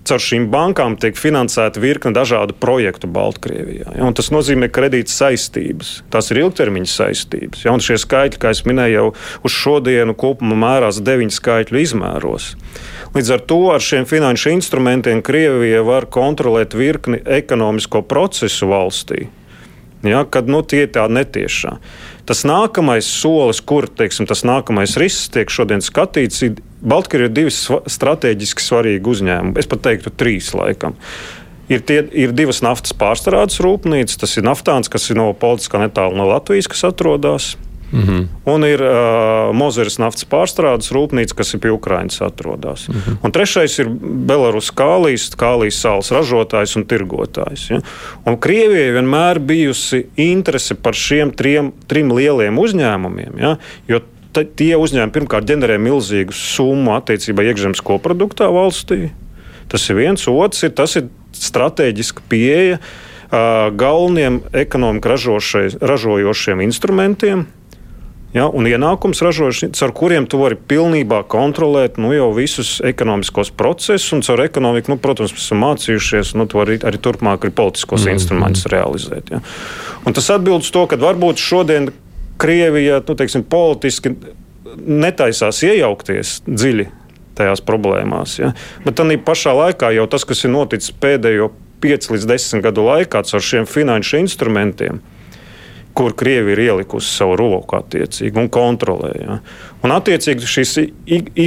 caur 0.07 0.23
šīm 0.23 0.47
bankām 0.53 0.95
tiek 0.99 1.17
finansēta 1.19 1.81
virkne 1.83 2.13
dažādu 2.15 2.55
projektu 2.57 3.09
Baltkrievijā. 3.11 3.93
Ja, 3.97 4.09
tas 4.15 4.31
nozīmē 4.33 4.69
kredīt 4.73 5.11
saistības. 5.11 6.01
Tās 6.13 6.31
ir 6.31 6.41
ilgtermiņa 6.45 6.91
saistības. 6.91 7.65
Ja, 7.67 7.75
šie 7.83 7.99
skaitļi, 8.01 8.41
kā 8.41 8.53
jau 8.55 8.69
minēju, 8.71 8.97
jau 8.97 9.45
uz 9.47 9.55
šodienu 9.55 10.15
kopumā 10.17 10.57
mērās 10.63 11.01
deviņu 11.03 11.37
skaitļu 11.37 11.83
izmēros. 11.83 12.51
Līdz 13.15 13.33
ar 13.35 13.43
to 13.49 13.61
ar 13.73 13.83
šiem 13.83 14.07
finanšu 14.09 14.53
instrumentiem 14.57 15.23
Krievija 15.25 15.83
var 15.87 16.09
kontrolēt 16.11 16.75
virkni 16.77 17.21
ekonomisko 17.23 18.03
procesu 18.07 18.69
valstī. 18.71 19.27
Ja, 20.05 20.21
kad 20.29 20.49
nu, 20.49 20.61
tie 20.61 20.83
ir 20.85 20.91
tādi 20.93 21.17
netiešā. 21.17 21.77
Tas 22.29 22.43
nākamais 22.45 23.07
solis, 23.09 23.63
kur 23.65 23.87
teiksim, 23.89 24.27
tas 24.29 24.43
nākamais 24.45 24.97
risks 25.01 25.31
tiek 25.33 25.49
šodien 25.49 25.81
skatīts, 25.81 26.43
ir 26.45 26.59
Baltkrievija 26.77 27.33
divi 27.33 27.53
strateģiski 27.89 28.61
svarīgi 28.61 29.09
uzņēmumi. 29.09 29.57
Es 29.57 29.69
pat 29.69 29.81
teiktu, 29.87 30.13
trīs 30.13 30.51
laikam. 30.53 30.97
Ir, 31.67 31.81
tie, 31.83 31.99
ir 32.15 32.31
divas 32.37 32.61
naftas 32.63 32.93
pārstrādes 32.95 33.59
rūpnīcas. 33.63 34.19
Tas 34.21 34.37
ir 34.39 34.45
Naftāns, 34.47 34.87
kas 34.91 35.09
ir 35.11 35.17
no 35.19 35.31
politiskā 35.35 35.81
netālu 35.81 36.15
no 36.15 36.29
Latvijas, 36.29 36.69
kas 36.71 36.85
atrodas. 36.87 37.55
Mm 37.91 38.01
-hmm. 38.01 38.27
Un 38.45 38.63
ir 38.65 38.81
uh, 38.81 39.55
Mozeres 39.55 39.97
naftas 39.97 40.25
pārstrādes 40.27 40.91
rūpnīca, 40.91 41.35
kas 41.35 41.53
ir 41.53 41.59
pie 41.59 41.71
Ukrainas 41.71 42.21
atrodas. 42.21 42.87
Mm 42.87 42.95
-hmm. 42.95 43.17
Un 43.23 43.31
trešais 43.31 43.79
ir 43.79 43.87
Belarus 44.01 44.71
kālijas, 44.71 45.31
kālijas 45.37 45.79
sāls 45.85 46.11
ražotājs 46.11 46.75
un 46.77 46.85
tirgotājs. 46.85 47.69
Ja? 47.69 47.79
Un 48.25 48.37
Krievijai 48.37 48.91
vienmēr 48.91 49.39
bijusi 49.39 50.05
interese 50.15 50.75
par 50.75 50.93
šiem 50.93 51.31
trim, 51.31 51.71
trim 51.87 52.11
lieliem 52.11 52.57
uzņēmumiem, 52.57 53.39
ja? 53.39 53.57
jo 53.87 53.99
tie 54.55 54.75
uzņēmumi 54.75 55.11
pirmkārt 55.11 55.45
ģenerē 55.45 55.77
milzīgu 55.77 56.31
summu 56.31 56.91
attiecībā 56.91 57.43
iekšzemes 57.43 57.81
koproduktā 57.81 58.51
valstī. 58.51 59.09
Tas 59.67 59.89
ir 59.89 59.95
viens, 59.95 60.27
otrs 60.27 60.63
ir 60.63 60.69
tas 60.69 60.95
ir 60.95 61.03
strateģiska 61.31 62.21
pieeja 62.29 62.79
galveniem 63.75 64.41
ekonomiku 64.53 65.09
ražojošiem 65.81 66.61
instrumentiem 66.61 67.47
Ja, 68.35 68.49
un 68.51 68.67
ienākums 68.67 69.21
ražošanas, 69.23 69.79
ar 69.85 69.93
kuriem 69.95 70.25
tu 70.27 70.41
vari 70.41 70.57
pilnībā 70.59 71.21
kontrolēt 71.31 71.95
nu, 72.01 72.11
jau 72.11 72.27
visus 72.35 72.77
ekonomiskos 72.85 73.53
procesus, 73.55 74.09
un 74.13 74.23
caur 74.25 74.43
ekonomiku, 74.43 74.91
nu, 74.91 74.97
protams, 75.01 75.31
mēs 75.31 75.45
esam 75.45 75.63
mācījušies, 75.63 76.33
nu, 76.35 76.47
arī, 76.59 76.75
arī 76.83 76.99
turpmāk 76.99 77.47
arī 77.47 77.55
politiskos 77.55 78.03
mm 78.03 78.17
instrumentus 78.17 78.67
realizēt. 78.71 79.31
Ja. 79.31 79.39
Un 80.05 80.15
tas 80.17 80.27
atbild 80.33 80.65
uz 80.65 80.73
to, 80.75 80.83
ka 80.91 80.99
varbūt 80.99 81.39
šodien 81.39 81.91
Krievija 82.37 82.99
nu, 83.07 83.15
teiksim, 83.17 83.47
politiski 83.47 84.11
netaisās 84.77 85.63
iejaukties 85.65 86.41
dziļi 86.45 86.89
tajās 87.37 87.63
problēmās. 87.65 88.37
Ja. 88.41 88.51
Bet 88.85 88.99
tā 88.99 89.07
pašā 89.23 89.55
laikā 89.55 89.93
jau 89.95 90.05
tas, 90.11 90.25
kas 90.27 90.43
ir 90.43 90.53
noticis 90.53 90.93
pēdējo 90.93 91.51
5 91.81 92.11
līdz 92.13 92.27
10 92.29 92.65
gadu 92.65 92.85
laikā 92.85 93.23
ar 93.23 93.43
šiem 93.43 93.69
finanšu 93.69 94.19
instrumentiem 94.19 95.01
kur 95.97 96.13
Krievija 96.13 96.53
ir 96.53 96.63
ielikusi 96.67 97.09
savu 97.09 97.35
roku 97.39 97.77
attiecīgi 97.79 98.37
un 98.37 98.49
kontrolē. 98.53 99.11
Ja. 99.17 99.37
Un 99.85 99.93
attiecīgi 99.95 100.49
šīs 100.49 100.75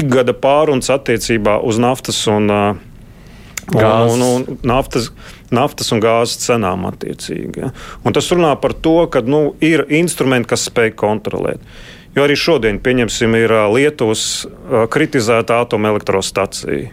ikgada 0.01 0.35
pārunas 0.35 0.91
attiecībā 0.91 1.61
uz 1.67 1.79
naftas 1.83 2.19
un, 2.31 2.51
un, 2.51 2.81
un, 3.77 4.25
un 4.27 4.59
naftas, 4.67 5.11
naftas 5.55 5.93
un 5.95 6.03
gāzes 6.03 6.43
cenām 6.43 6.89
attiecīgi. 6.91 7.63
Ja. 7.63 7.71
Un 8.03 8.17
tas 8.17 8.31
runā 8.35 8.57
par 8.61 8.75
to, 8.75 8.99
ka 9.13 9.23
nu, 9.23 9.53
ir 9.63 9.87
instrumenti, 10.01 10.51
kas 10.51 10.67
spēj 10.71 10.97
kontrolēt. 10.99 11.63
Jo 12.17 12.27
arī 12.27 12.35
šodien, 12.35 12.81
pieņemsim, 12.83 13.37
ir 13.39 13.55
Lietuvas 13.71 14.25
kritizēta 14.91 15.61
atomelektrostacija. 15.63 16.91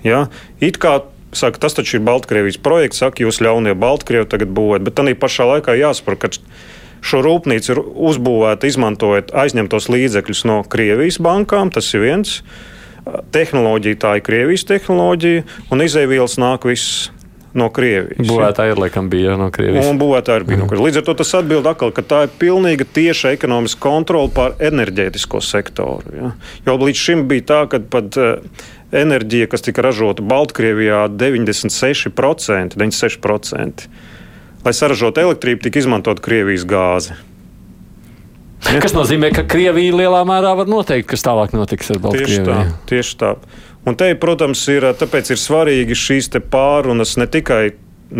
Ja? 0.00 0.22
It 0.64 0.80
kā 0.80 1.02
saka, 1.36 1.60
tas 1.62 1.78
taču 1.78 1.98
ir 1.98 2.04
Baltkrievijas 2.06 2.60
projekts, 2.62 3.02
saka, 3.04 3.24
jūs 3.24 3.42
ļaunie 3.44 3.76
Baltkrievi 3.78 4.28
tagad 4.30 4.52
būvēt, 4.56 4.84
bet 4.86 4.98
tā 4.98 5.06
pašā 5.14 5.48
laikā 5.54 5.78
jāsaprot, 5.78 6.22
ka 6.22 6.34
Šo 7.00 7.22
rūpnīcu 7.24 7.72
ir 7.72 7.80
uzbūvēta 7.80 8.68
izmantojot 8.68 9.32
aizņemtos 9.42 9.88
līdzekļus 9.92 10.42
no 10.50 10.60
Krievijas 10.68 11.20
bankām. 11.22 11.72
Tas 11.72 11.88
ir 11.96 12.04
viens. 12.04 12.40
Tehnoloģija 13.32 14.00
tā 14.02 14.18
ir 14.18 14.26
Krievijas 14.26 14.66
tehnoloģija, 14.68 15.46
un 15.72 15.82
izēvielas 15.82 16.36
nāk 16.38 16.66
viss 16.68 17.08
no 17.56 17.70
Krievijas. 17.74 18.28
Būvētāji 18.28 18.74
ir 18.74 18.82
laikam 18.82 19.08
bija 19.10 19.38
no 19.40 19.48
Krievijas. 19.54 19.88
Un 19.88 19.98
būvētāji 19.98 20.46
bija 20.50 20.60
no 20.60 20.68
Krievijas. 20.68 20.86
Līdz 20.90 21.00
ar 21.00 21.06
to 21.08 21.14
tas 21.22 21.32
atbild 21.40 21.70
atkal, 21.70 21.94
ka 21.96 22.04
tā 22.06 22.20
ir 22.26 22.34
pilnīga 22.42 22.86
tieša 22.98 23.32
ekonomiska 23.38 23.80
kontrola 23.82 24.30
pār 24.36 24.54
enerģētisko 24.68 25.40
sektoru. 25.42 26.12
Ja? 26.14 26.34
Jo 26.68 26.76
līdz 26.84 27.06
šim 27.08 27.24
bija 27.32 27.48
tā, 27.48 27.62
ka 27.72 27.80
pat 27.96 28.20
enerģija, 28.92 29.48
kas 29.50 29.66
tika 29.66 29.84
ražota 29.86 30.22
Baltkrievijā, 30.26 31.06
96%, 31.14 32.78
96% 32.80 33.90
lai 34.64 34.72
saražotu 34.76 35.22
elektrību, 35.24 35.62
tika 35.64 35.80
izmantot 35.80 36.20
Krievijas 36.24 36.66
gāzi. 36.68 37.16
Ja? 38.68 38.80
Kas 38.82 38.92
nozīmē, 38.92 39.30
ka 39.34 39.46
Krievija 39.48 39.94
lielā 39.96 40.20
mērā 40.28 40.52
var 40.58 40.68
noteikt, 40.68 41.08
kas 41.10 41.24
tālāk 41.24 41.54
notiks 41.56 41.90
ar 41.94 42.00
Baltkrieviju. 42.02 42.44
Tieši 42.44 42.48
tā. 42.48 42.80
Tieši 42.90 43.14
tā. 43.22 43.34
Un 43.88 43.96
te, 43.96 44.10
protams, 44.20 44.66
ir, 44.68 44.84
tāpēc 45.00 45.32
ir 45.32 45.40
svarīgi 45.40 45.96
šīs 45.96 46.28
pārunas 46.52 47.16
ne 47.16 47.26
tikai 47.30 47.62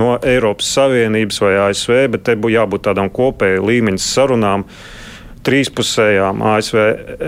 no 0.00 0.14
Eiropas 0.24 0.70
Savienības 0.78 1.42
vai 1.42 1.52
ASV, 1.66 1.92
bet 2.14 2.24
te 2.24 2.38
būtu 2.38 2.54
jābūt 2.54 2.86
tādām 2.88 3.10
kopēju 3.12 3.66
līmeņa 3.68 4.00
sarunām, 4.00 4.64
trīspusējām 5.44 6.40
ASV, 6.54 6.80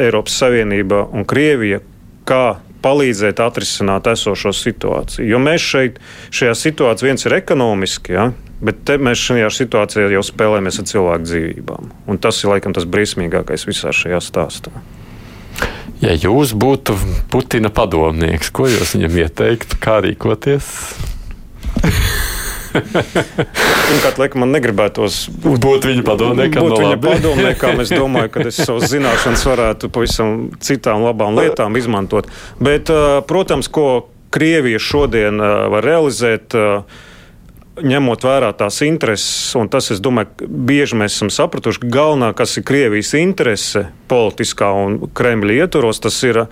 Eiropas 0.06 0.38
Savienība 0.40 1.04
un 1.12 1.28
Krievija, 1.28 1.82
kā 2.28 2.62
palīdzēt 2.82 3.40
atrisināt 3.42 4.08
esošo 4.12 4.52
situāciju. 4.56 5.26
Jo 5.28 5.40
mēs 5.42 5.66
šeit, 5.74 6.00
šajā 6.34 6.56
situācijā, 6.58 7.10
viens 7.10 7.26
ir 7.28 7.36
ekonomiski, 7.38 8.16
ja, 8.16 8.26
bet 8.62 8.92
mēs 9.02 9.22
šajā 9.28 9.52
situācijā 9.58 10.10
jau 10.16 10.24
spēlējamies 10.26 10.82
ar 10.82 10.90
cilvēku 10.90 11.28
dzīvībām. 11.30 11.94
Un 12.10 12.20
tas 12.22 12.42
ir 12.42 12.52
laikam 12.54 12.76
tas 12.76 12.88
briesmīgākais 12.88 13.66
visā 13.68 13.94
šajā 13.96 14.20
stāstā. 14.24 14.74
Ja 16.02 16.16
jūs 16.18 16.56
būtu 16.58 16.96
Putina 17.30 17.70
padomnieks, 17.70 18.50
ko 18.50 18.66
jūs 18.66 18.96
viņam 18.96 19.18
ieteiktu, 19.22 19.78
kā 19.82 20.00
rīkoties? 20.02 20.70
Pirmkārt, 22.72 24.18
laikam, 24.20 24.42
man 24.44 24.54
negribētos 24.56 25.26
būt, 25.32 25.60
būt 25.62 25.86
viņa 25.90 26.04
padomniekam. 26.06 26.66
Būt 26.66 26.74
no 26.74 26.80
viņa 26.82 26.98
padomniekam. 27.04 27.82
Es 27.84 27.92
domāju, 27.92 28.32
ka 28.34 28.46
es 28.48 28.58
savas 28.62 28.90
zināšanas 28.92 29.44
varētu 29.48 29.92
pavisam 29.92 30.50
citām 30.64 31.04
labām 31.06 31.36
lietām 31.38 31.76
izmantot. 31.80 32.30
Bet, 32.62 32.92
protams, 33.28 33.70
ko 33.72 34.08
Krievija 34.32 34.80
šodien 34.80 35.40
var 35.42 35.84
realizēt 35.84 36.56
ņemot 37.82 38.24
vērā 38.24 38.50
tās 38.56 38.82
intereses, 38.84 39.54
un 39.56 39.68
tas, 39.72 39.90
es 39.94 40.00
domāju, 40.04 40.48
bieži 40.48 40.96
mēs 41.00 41.16
esam 41.16 41.30
sapratuši, 41.32 41.80
ka 41.84 41.92
galvenā, 41.92 42.32
kas 42.36 42.58
ir 42.60 42.66
Krievijas 42.68 43.14
interese 43.16 43.86
politiskā 44.12 44.68
un 44.76 44.98
Kremļa 45.16 45.56
ietvaros, 45.64 46.00
tas 46.04 46.18
ir, 46.28 46.44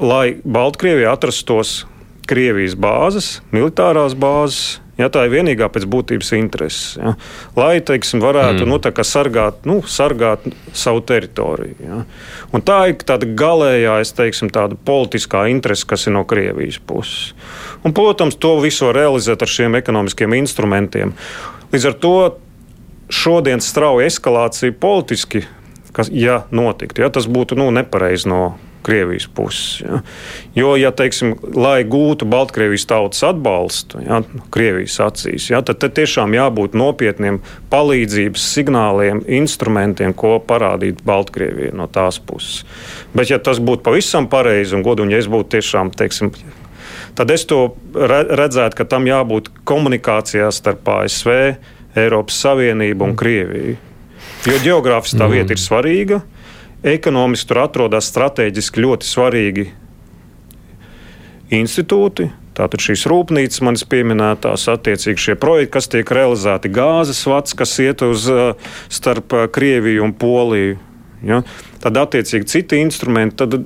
lai 0.00 0.24
Baltkrievija 0.42 1.14
atrastos 1.14 1.84
Krievijas 2.30 2.76
bāzes, 2.78 3.40
militārās 3.54 4.14
bāzes. 4.18 4.78
Ja, 5.00 5.06
tā 5.08 5.22
ir 5.24 5.32
vienīgā 5.32 5.70
pēc 5.72 5.86
būtības 5.88 6.28
interese. 6.36 7.00
Ja. 7.00 7.14
Lai 7.56 7.78
teiksim, 7.80 8.20
varētu 8.20 8.66
mm. 8.66 8.68
nu, 8.68 9.04
sargāt, 9.08 9.62
nu, 9.64 9.78
sargāt 9.88 10.44
savu 10.76 11.00
teritoriju. 11.08 11.76
Ja. 11.80 12.02
Un 12.52 12.64
tā 12.66 12.82
ir 12.90 12.98
tāda 13.08 13.24
galējā, 13.24 13.94
teiksim, 14.18 14.50
tāda 14.52 14.76
politiskā 14.76 15.46
interese, 15.48 15.88
kas 15.88 16.04
ir 16.04 16.18
no 16.18 16.26
Krievijas 16.28 16.76
puses. 16.84 17.32
Un, 17.80 17.96
protams, 17.96 18.36
to 18.36 18.58
visu 18.60 18.90
var 18.90 18.98
realizēt 19.00 19.40
ar 19.40 19.48
šiem 19.48 19.78
ekonomiskiem 19.80 20.36
instrumentiem. 20.36 21.16
Līdz 21.72 21.88
ar 21.88 21.96
to 22.04 22.14
šodienas 23.10 23.72
strauja 23.72 24.10
eskalācija 24.10 24.76
politiski, 24.80 25.46
kas, 25.96 26.12
ja 26.12 26.42
notiktu, 26.52 27.06
ja, 27.06 27.08
tas 27.08 27.24
būtu 27.30 27.56
nu, 27.56 27.70
nepareizi 27.74 28.28
no 28.28 28.42
Krievijas 28.82 29.26
puses. 29.34 29.80
Ja. 29.80 30.00
Jo, 30.54 30.74
ja 30.76 30.90
teiksim, 30.92 31.34
lai 31.54 31.82
gūtu 31.84 32.26
Baltkrievijas 32.30 32.86
tautas 32.88 33.22
atbalstu, 33.28 34.00
ja, 34.04 34.22
Krievijas 34.52 34.96
acīs, 35.04 35.50
ja, 35.52 35.60
tad 35.66 35.84
tiešām 35.96 36.34
jābūt 36.36 36.76
nopietniem 36.78 37.40
palīdzības 37.72 38.46
signāliem, 38.54 39.22
instrumentiem, 39.40 40.14
ko 40.16 40.38
parādīt 40.46 41.04
Baltkrievijai 41.06 41.74
no 41.76 41.88
tās 41.92 42.20
puses. 42.22 42.64
Bet, 43.14 43.30
ja 43.32 43.40
tas 43.42 43.60
būtu 43.60 43.84
pavisam 43.90 44.30
pareizi 44.32 44.78
un 44.78 44.86
godīgi, 44.86 45.14
ja 45.14 45.22
es 45.22 45.28
būtu 45.30 45.56
tiešām, 45.58 45.92
teiksim, 45.96 46.32
tad 47.18 47.30
es 47.34 47.44
to 47.48 47.66
redzētu, 47.94 48.80
ka 48.80 48.88
tam 48.88 49.08
jābūt 49.10 49.52
komunikācijā 49.68 50.48
starp 50.54 50.88
ASV, 50.96 51.36
Eiropas 52.00 52.36
Savienību 52.46 53.08
un 53.08 53.16
Krieviju. 53.18 53.78
Jo 54.48 54.60
geogrāfiski 54.64 55.18
tā 55.20 55.26
vieta 55.28 55.50
mm. 55.50 55.56
ir 55.56 55.60
svarīga 55.60 56.20
ekonomiski 56.82 57.50
tur 57.50 57.62
atrodas 57.64 58.08
strateģiski 58.10 58.84
ļoti 58.84 59.08
svarīgi 59.08 59.66
institūti. 61.54 62.30
Tātad 62.56 62.82
šīs 62.82 63.06
rūpnīcas, 63.08 63.62
manas 63.64 63.84
pieminētās, 63.88 64.66
attiecīgi 64.72 65.22
šie 65.22 65.36
projekti, 65.40 65.72
kas 65.76 65.88
tiek 65.92 66.10
realizēti, 66.12 66.72
gāzes 66.74 67.22
vats, 67.30 67.54
kas 67.56 67.76
iet 67.80 68.02
uz 68.04 68.26
starp 68.92 69.36
Krieviju 69.54 70.04
un 70.04 70.12
Poliju. 70.18 70.76
Ja? 71.24 71.40
Tad, 71.80 72.00
attiecīgi, 72.00 72.48
citi 72.50 72.80
instrumenti. 72.82 73.38
Tad 73.40 73.56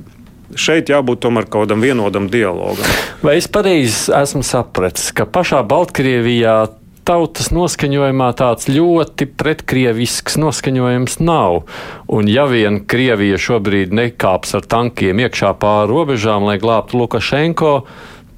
šeit 0.61 0.93
jābūt 0.93 1.25
tomēr 1.25 1.49
kaut 1.49 1.67
kādam 1.67 1.83
vienodam 1.83 2.29
dialogam. 2.31 2.87
Vai 3.25 3.39
es 3.41 3.49
pareizi 3.51 4.13
esmu 4.15 4.45
sapratis, 4.47 5.11
ka 5.17 5.27
pašā 5.27 5.65
Baltkrievijā 5.67 6.59
tautas 7.07 7.51
noskaņojumā 7.55 8.31
tāds 8.39 8.69
ļoti 8.73 9.29
pretkrievisks 9.39 10.39
noskaņojums 10.41 11.19
nav. 11.25 11.65
Un 12.11 12.31
ja 12.31 12.47
vien 12.51 12.81
Krievija 12.89 13.41
šobrīd 13.41 13.95
nekāps 13.95 14.57
ar 14.59 14.69
tankiem 14.69 15.23
iekšā 15.25 15.55
pāri 15.61 15.93
robežām, 15.93 16.49
lai 16.49 16.57
glābtu 16.63 17.03
Lukašenko, 17.03 17.75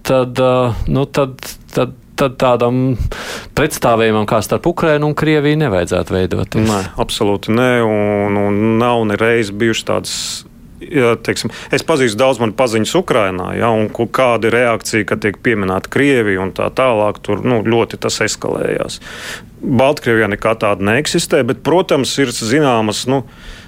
tad, 0.06 0.42
nu, 0.90 1.06
tad, 1.06 1.38
tad 1.74 1.94
tad 2.16 2.38
tādam 2.40 2.96
pretstāvējumam 3.56 4.24
kā 4.28 4.40
starp 4.44 4.70
Ukrajinu 4.70 5.10
un 5.10 5.16
Krieviju 5.18 5.60
nevajadzētu 5.60 6.14
veidoties. 6.16 6.64
Nē, 6.64 6.82
absolūti 7.02 7.52
nē, 7.52 7.70
un, 7.84 8.38
un 8.40 8.60
nav 8.80 9.04
nereiz 9.10 9.52
bijušas 9.52 9.88
tādas 9.90 10.14
ja, 10.80 11.14
teiksim, 11.22 11.52
es 11.74 11.84
pazīstu 11.86 12.20
daudz 12.20 12.40
manu 12.42 12.56
paziņas 12.56 12.94
Ukrajinā, 13.00 13.50
ja, 13.58 13.70
un 13.74 13.88
kāda 13.90 14.50
ir 14.50 14.56
reakcija, 14.56 15.06
kad 15.08 15.22
tiek 15.24 15.38
pieminēta 15.44 15.90
Krievija 15.92 16.42
un 16.44 16.54
tā 16.56 16.68
tālāk. 16.76 17.20
Tur 17.24 17.44
nu, 17.46 17.62
ļoti 17.66 18.00
tas 18.02 18.20
eskalējās. 18.26 19.00
Baltkrievijā 19.60 20.28
nekā 20.34 20.56
tāda 20.60 20.84
neeksistē, 20.92 21.42
bet, 21.48 21.62
protams, 21.66 22.12
ir 22.22 22.34
zināmas. 22.34 23.06
Nu, 23.10 23.24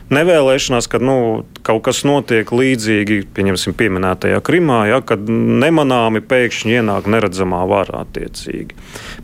Nevēlēšanās, 0.08 0.86
ka 0.88 0.96
nu, 1.04 1.44
kaut 1.66 1.82
kas 1.84 1.98
notiek 2.08 2.48
līdzīgi, 2.48 3.26
pieņemsim, 3.36 3.74
pieminētajā 3.76 4.38
Krimā, 4.40 4.78
ja, 4.88 5.02
kad 5.04 5.28
nemanāmi 5.28 6.22
pēkšņi 6.24 6.78
ienāk 6.78 7.10
neredzamā 7.12 7.60
vara 7.68 8.06
attiecīgi. 8.06 8.72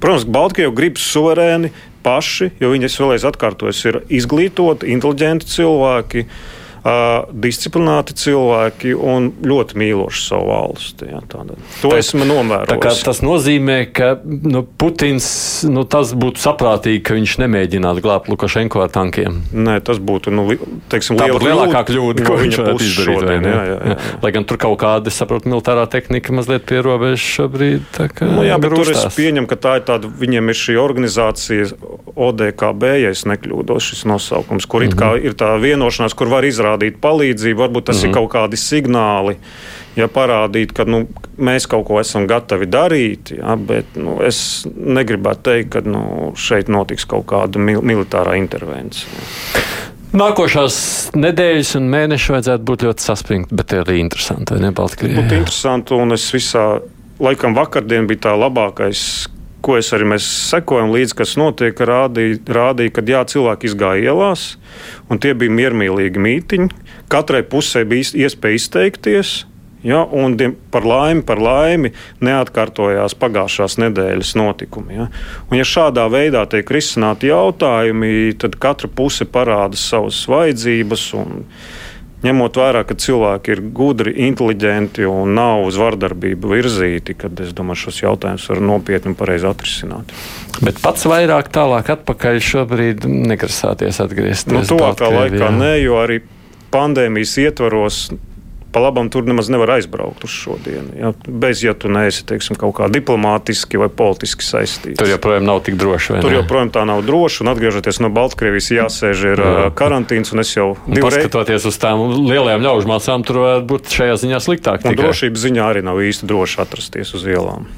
Protams, 0.02 0.26
Baltkrievija 0.28 0.74
grib 0.76 1.00
suverēni 1.00 1.72
paši, 2.04 2.50
jo 2.60 2.74
viņi, 2.74 2.90
es 2.90 2.98
vēlreiz 3.00 3.24
atkārtoju, 3.30 3.78
ir 3.88 3.98
izglītoti, 4.12 4.92
inteliģenti 4.92 5.48
cilvēki. 5.54 6.26
Uh, 6.26 6.53
disciplinēti 6.84 8.12
cilvēki 8.20 8.90
un 8.92 9.30
ļoti 9.40 9.78
mīloši 9.80 10.20
savu 10.20 10.50
valsti. 10.50 11.06
Jā, 11.08 11.22
tāda. 11.32 11.56
to 11.80 11.88
tā, 11.94 12.00
esmu 12.02 12.26
novērojis. 12.28 13.00
Tas 13.06 13.22
nozīmē, 13.24 13.78
ka 13.96 14.10
nu, 14.24 14.60
Putins 14.68 15.26
nu, 15.64 15.86
tas 15.88 16.12
būtu 16.12 16.42
saprātīgi, 16.42 17.00
ka 17.08 17.16
viņš 17.16 17.38
nemēģinātu 17.40 18.04
glābt 18.04 18.28
Lukašenko 18.28 18.82
ar 18.84 18.92
tankiem. 18.92 19.38
Nē, 19.56 19.78
tas 19.84 19.96
būtu 19.96 20.34
nu, 20.36 20.44
teiksim, 20.92 21.16
būtu 21.16 21.46
lielākā 21.46 21.86
kļūda, 21.88 22.26
ko 22.28 22.36
viņš 22.42 22.60
varētu 22.60 22.88
izdarīt. 22.90 23.22
Šodien, 23.22 23.48
jā, 23.48 23.64
jā, 23.70 23.80
jā. 23.94 23.96
Lai 24.26 24.34
gan 24.36 24.48
tur 24.50 24.60
kaut 24.66 24.76
kāda, 24.84 25.14
saprotu, 25.14 25.48
militārā 25.54 25.86
tehnika 25.88 26.36
mazliet 26.36 26.68
pie 26.68 26.84
robežas 26.84 27.24
šobrīd. 27.24 27.88
Nu, 28.28 28.44
jā, 28.44 28.60
bet 28.60 28.76
tur 28.76 28.92
es 28.92 29.08
pieņemu, 29.16 29.48
ka 29.48 29.56
tā 29.56 29.78
ir 29.80 29.88
tāda, 29.88 30.12
viņiem 30.20 30.52
ir 30.52 30.60
šī 30.60 30.76
organizācija 30.84 31.72
ODKB, 32.12 32.86
ja 33.06 33.16
es 33.16 33.24
nekļūdos, 33.24 33.88
šis 33.88 34.04
nosaukums, 34.10 34.68
kur 34.68 34.84
mm 34.84 34.92
-hmm. 34.92 35.26
ir 35.32 35.40
tā 35.40 35.54
vienošanās, 35.64 36.12
kur 36.12 36.28
var 36.28 36.44
izrādīt 36.44 36.73
izrādīt 36.74 37.00
palīdzību, 37.00 37.60
varbūt 37.60 37.84
tas 37.86 37.96
mm 37.96 38.00
-hmm. 38.00 38.04
ir 38.04 38.10
mhm. 38.10 38.18
kaut 38.18 38.32
kādi 38.32 38.56
signāli. 38.56 39.36
ja 39.96 40.08
parādīt, 40.08 40.72
ka 40.74 40.84
nu, 40.84 41.06
mēs 41.38 41.68
kaut 41.68 41.86
ko 41.86 42.00
esam 42.00 42.26
gatavi 42.26 42.66
darīt, 42.66 43.38
ja, 43.38 43.54
bet 43.56 43.94
nu, 43.94 44.18
es 44.22 44.66
negribētu 44.74 45.42
teikt, 45.42 45.70
ka 45.70 45.80
nu, 45.84 46.32
šeit 46.34 46.68
notiks 46.68 47.04
kaut 47.04 47.26
kāda 47.26 47.58
mil 47.58 47.80
militārā 47.80 48.34
intervencija. 48.36 49.06
Nākošās 50.12 51.10
nedēļas 51.14 51.76
un 51.76 51.88
mēneši 51.90 52.32
vajadzētu 52.32 52.64
būt 52.64 52.82
ļoti 52.82 53.00
saspringti, 53.02 53.54
bet 53.54 53.72
arī 53.72 54.00
interesanti. 54.00 54.54
Ne, 54.54 54.72
Baltkrievijā? 54.72 55.22
Būtu 55.22 55.34
interesanti, 55.34 55.94
un 55.94 56.12
es 56.12 56.26
visā, 56.34 56.80
laikam, 57.20 57.54
vakardien 57.54 58.06
bija 58.06 58.18
tā 58.18 58.34
labākais, 58.34 59.28
ko 59.64 59.78
es 59.80 59.88
arī 59.96 60.10
mēs 60.14 60.26
sekojam 60.50 60.92
līdzi, 60.94 61.16
kas 61.22 61.34
notiek, 61.40 61.78
rādīja, 61.88 62.40
rādīja 62.56 62.92
ka 62.94 63.04
jā, 63.08 63.22
cilvēki 63.32 63.70
izgāja 63.70 64.12
ielās, 64.12 64.54
un 65.08 65.20
tie 65.22 65.32
bija 65.38 65.54
miermīlīgi 65.54 66.20
mītiņi. 66.20 66.70
Katrai 67.12 67.42
pusē 67.48 67.84
bija 67.88 68.26
iespēja 68.26 68.60
izteikties. 68.60 69.34
Ja, 69.84 69.98
un 70.00 70.32
par 70.72 70.86
laimi, 70.88 71.20
par 71.28 71.42
laimi 71.44 71.90
neatkārtojās 72.24 73.12
pagājušās 73.20 73.76
nedēļas 73.82 74.30
notikumi. 74.40 74.96
Ja. 74.96 75.10
Un, 75.50 75.58
ja 75.58 75.66
šādā 75.68 76.06
veidā 76.08 76.46
tiek 76.48 76.72
risināti 76.72 77.28
jautājumi, 77.28 78.32
tad 78.40 78.56
katra 78.62 78.88
puse 78.88 79.28
parāda 79.28 79.76
savas 79.76 80.22
vajadzības. 80.32 81.04
Ņemot 82.24 82.56
vērā, 82.56 82.84
ka 82.88 82.96
cilvēki 82.96 83.52
ir 83.52 83.60
gudri, 83.76 84.14
inteliģenti 84.26 85.04
un 85.04 85.34
nav 85.36 85.66
uz 85.66 85.76
vardarbību 85.80 86.54
virzīti, 86.54 87.16
tad 87.20 87.42
es 87.44 87.52
domāju, 87.56 87.82
šos 87.86 88.00
jautājumus 88.00 88.46
var 88.48 88.62
nopietni 88.64 89.12
un 89.12 89.18
pareizi 89.18 89.48
atrisināt. 89.50 90.14
Bet 90.64 90.80
pats 90.80 91.04
vairāk 91.10 91.50
tālāk 91.52 91.90
atpakaļ 91.98 92.40
šobrīd 92.48 93.04
negrasāties 93.04 94.00
atgriezties. 94.04 94.54
Nu, 94.56 94.64
tuvākā 94.64 95.10
laikā 95.12 95.50
nē, 95.52 95.74
jo 95.82 96.00
arī 96.00 96.22
pandēmijas 96.74 97.36
ietvaros 97.44 98.06
pa 98.74 98.82
labam 98.82 99.06
tur 99.10 99.22
nemaz 99.22 99.48
nevar 99.52 99.76
aizbraukt 99.76 100.24
uz 100.26 100.32
šodienu. 100.34 100.96
Ja? 100.98 101.12
Bez, 101.28 101.62
ja 101.62 101.76
tu 101.78 101.88
neesi 101.92 102.24
teiksim, 102.26 102.58
kaut 102.58 102.74
kā 102.80 102.88
diplomātiski 102.90 103.78
vai 103.78 103.86
politiski 103.86 104.42
saistīts. 104.46 104.98
Tur 104.98 105.12
joprojām 105.12 105.46
nav 105.46 105.62
tik 105.66 105.78
droši. 105.78 106.18
Tur 106.24 106.34
joprojām 106.34 106.72
tā 106.74 106.82
nav 106.88 107.04
droši. 107.06 107.44
Un 107.44 107.52
atgriežoties 107.54 108.02
no 108.02 108.10
Baltkrievijas, 108.14 108.72
jāsēž 108.74 109.24
ir 109.30 109.44
Jā. 109.44 109.54
karantīns. 109.78 110.34
Un 110.34 110.42
es 110.42 110.50
jau 110.56 110.72
divreiz. 110.88 111.22
Skatoties 111.22 111.70
uz 111.70 111.78
tām 111.78 112.02
lielajām 112.26 112.66
ļaužu 112.66 112.90
mācām, 112.90 113.26
tur 113.26 113.42
varētu 113.44 113.68
būt 113.70 113.94
šajā 113.94 114.20
ziņā 114.26 114.42
sliktāk. 114.42 114.86
Drošības 114.90 115.46
ziņā 115.46 115.70
arī 115.70 115.86
nav 115.86 116.02
īsti 116.02 116.26
droši 116.30 116.62
atrasties 116.66 117.14
uz 117.14 117.28
ielām. 117.30 117.70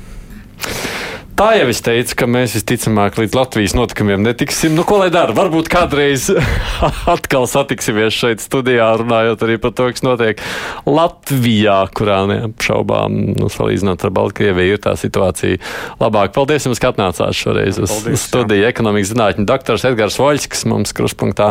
Tā 1.36 1.50
jau 1.52 1.66
es 1.68 1.82
teicu, 1.84 2.14
ka 2.16 2.26
mēs 2.32 2.54
visticamāk 2.56 3.18
līdz 3.20 3.34
Latvijas 3.36 3.74
notikumiem 3.76 4.22
netiksim. 4.24 4.72
Nu, 4.72 4.86
ko 4.88 5.02
lai 5.02 5.10
dara? 5.12 5.34
Varbūt 5.36 5.66
kādreiz 5.68 6.30
atkal 7.14 7.44
satiksimies 7.44 8.16
šeit 8.16 8.40
studijā, 8.40 8.86
runājot 9.02 9.44
arī 9.44 9.58
par 9.60 9.74
to, 9.76 9.90
kas 9.92 10.00
notiek 10.06 10.40
Latvijā, 10.88 11.74
kurā 11.92 12.22
neapšaubām, 12.30 13.18
nu, 13.36 13.50
salīdzinot 13.52 14.06
ar 14.08 14.14
Baltkrieviju, 14.16 14.78
ir 14.78 14.80
tā 14.86 14.94
situācija 14.96 15.60
labāka. 16.00 16.32
Paldies 16.38 16.70
jums, 16.70 16.80
ka 16.80 16.94
atnācāt 16.94 17.36
šoreiz 17.36 17.82
uz 17.84 17.92
Paldies, 17.92 18.24
studiju 18.30 18.64
jā. 18.64 18.72
ekonomikas 18.72 19.12
zinātņu 19.12 19.44
doktors 19.52 19.84
Edgars 19.92 20.16
Voļskis 20.22 20.64
mums 20.72 20.96
kruspunktā 20.96 21.50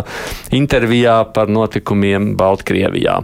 intervijā 0.50 1.20
par 1.38 1.54
notikumiem 1.54 2.34
Baltkrievijā. 2.42 3.20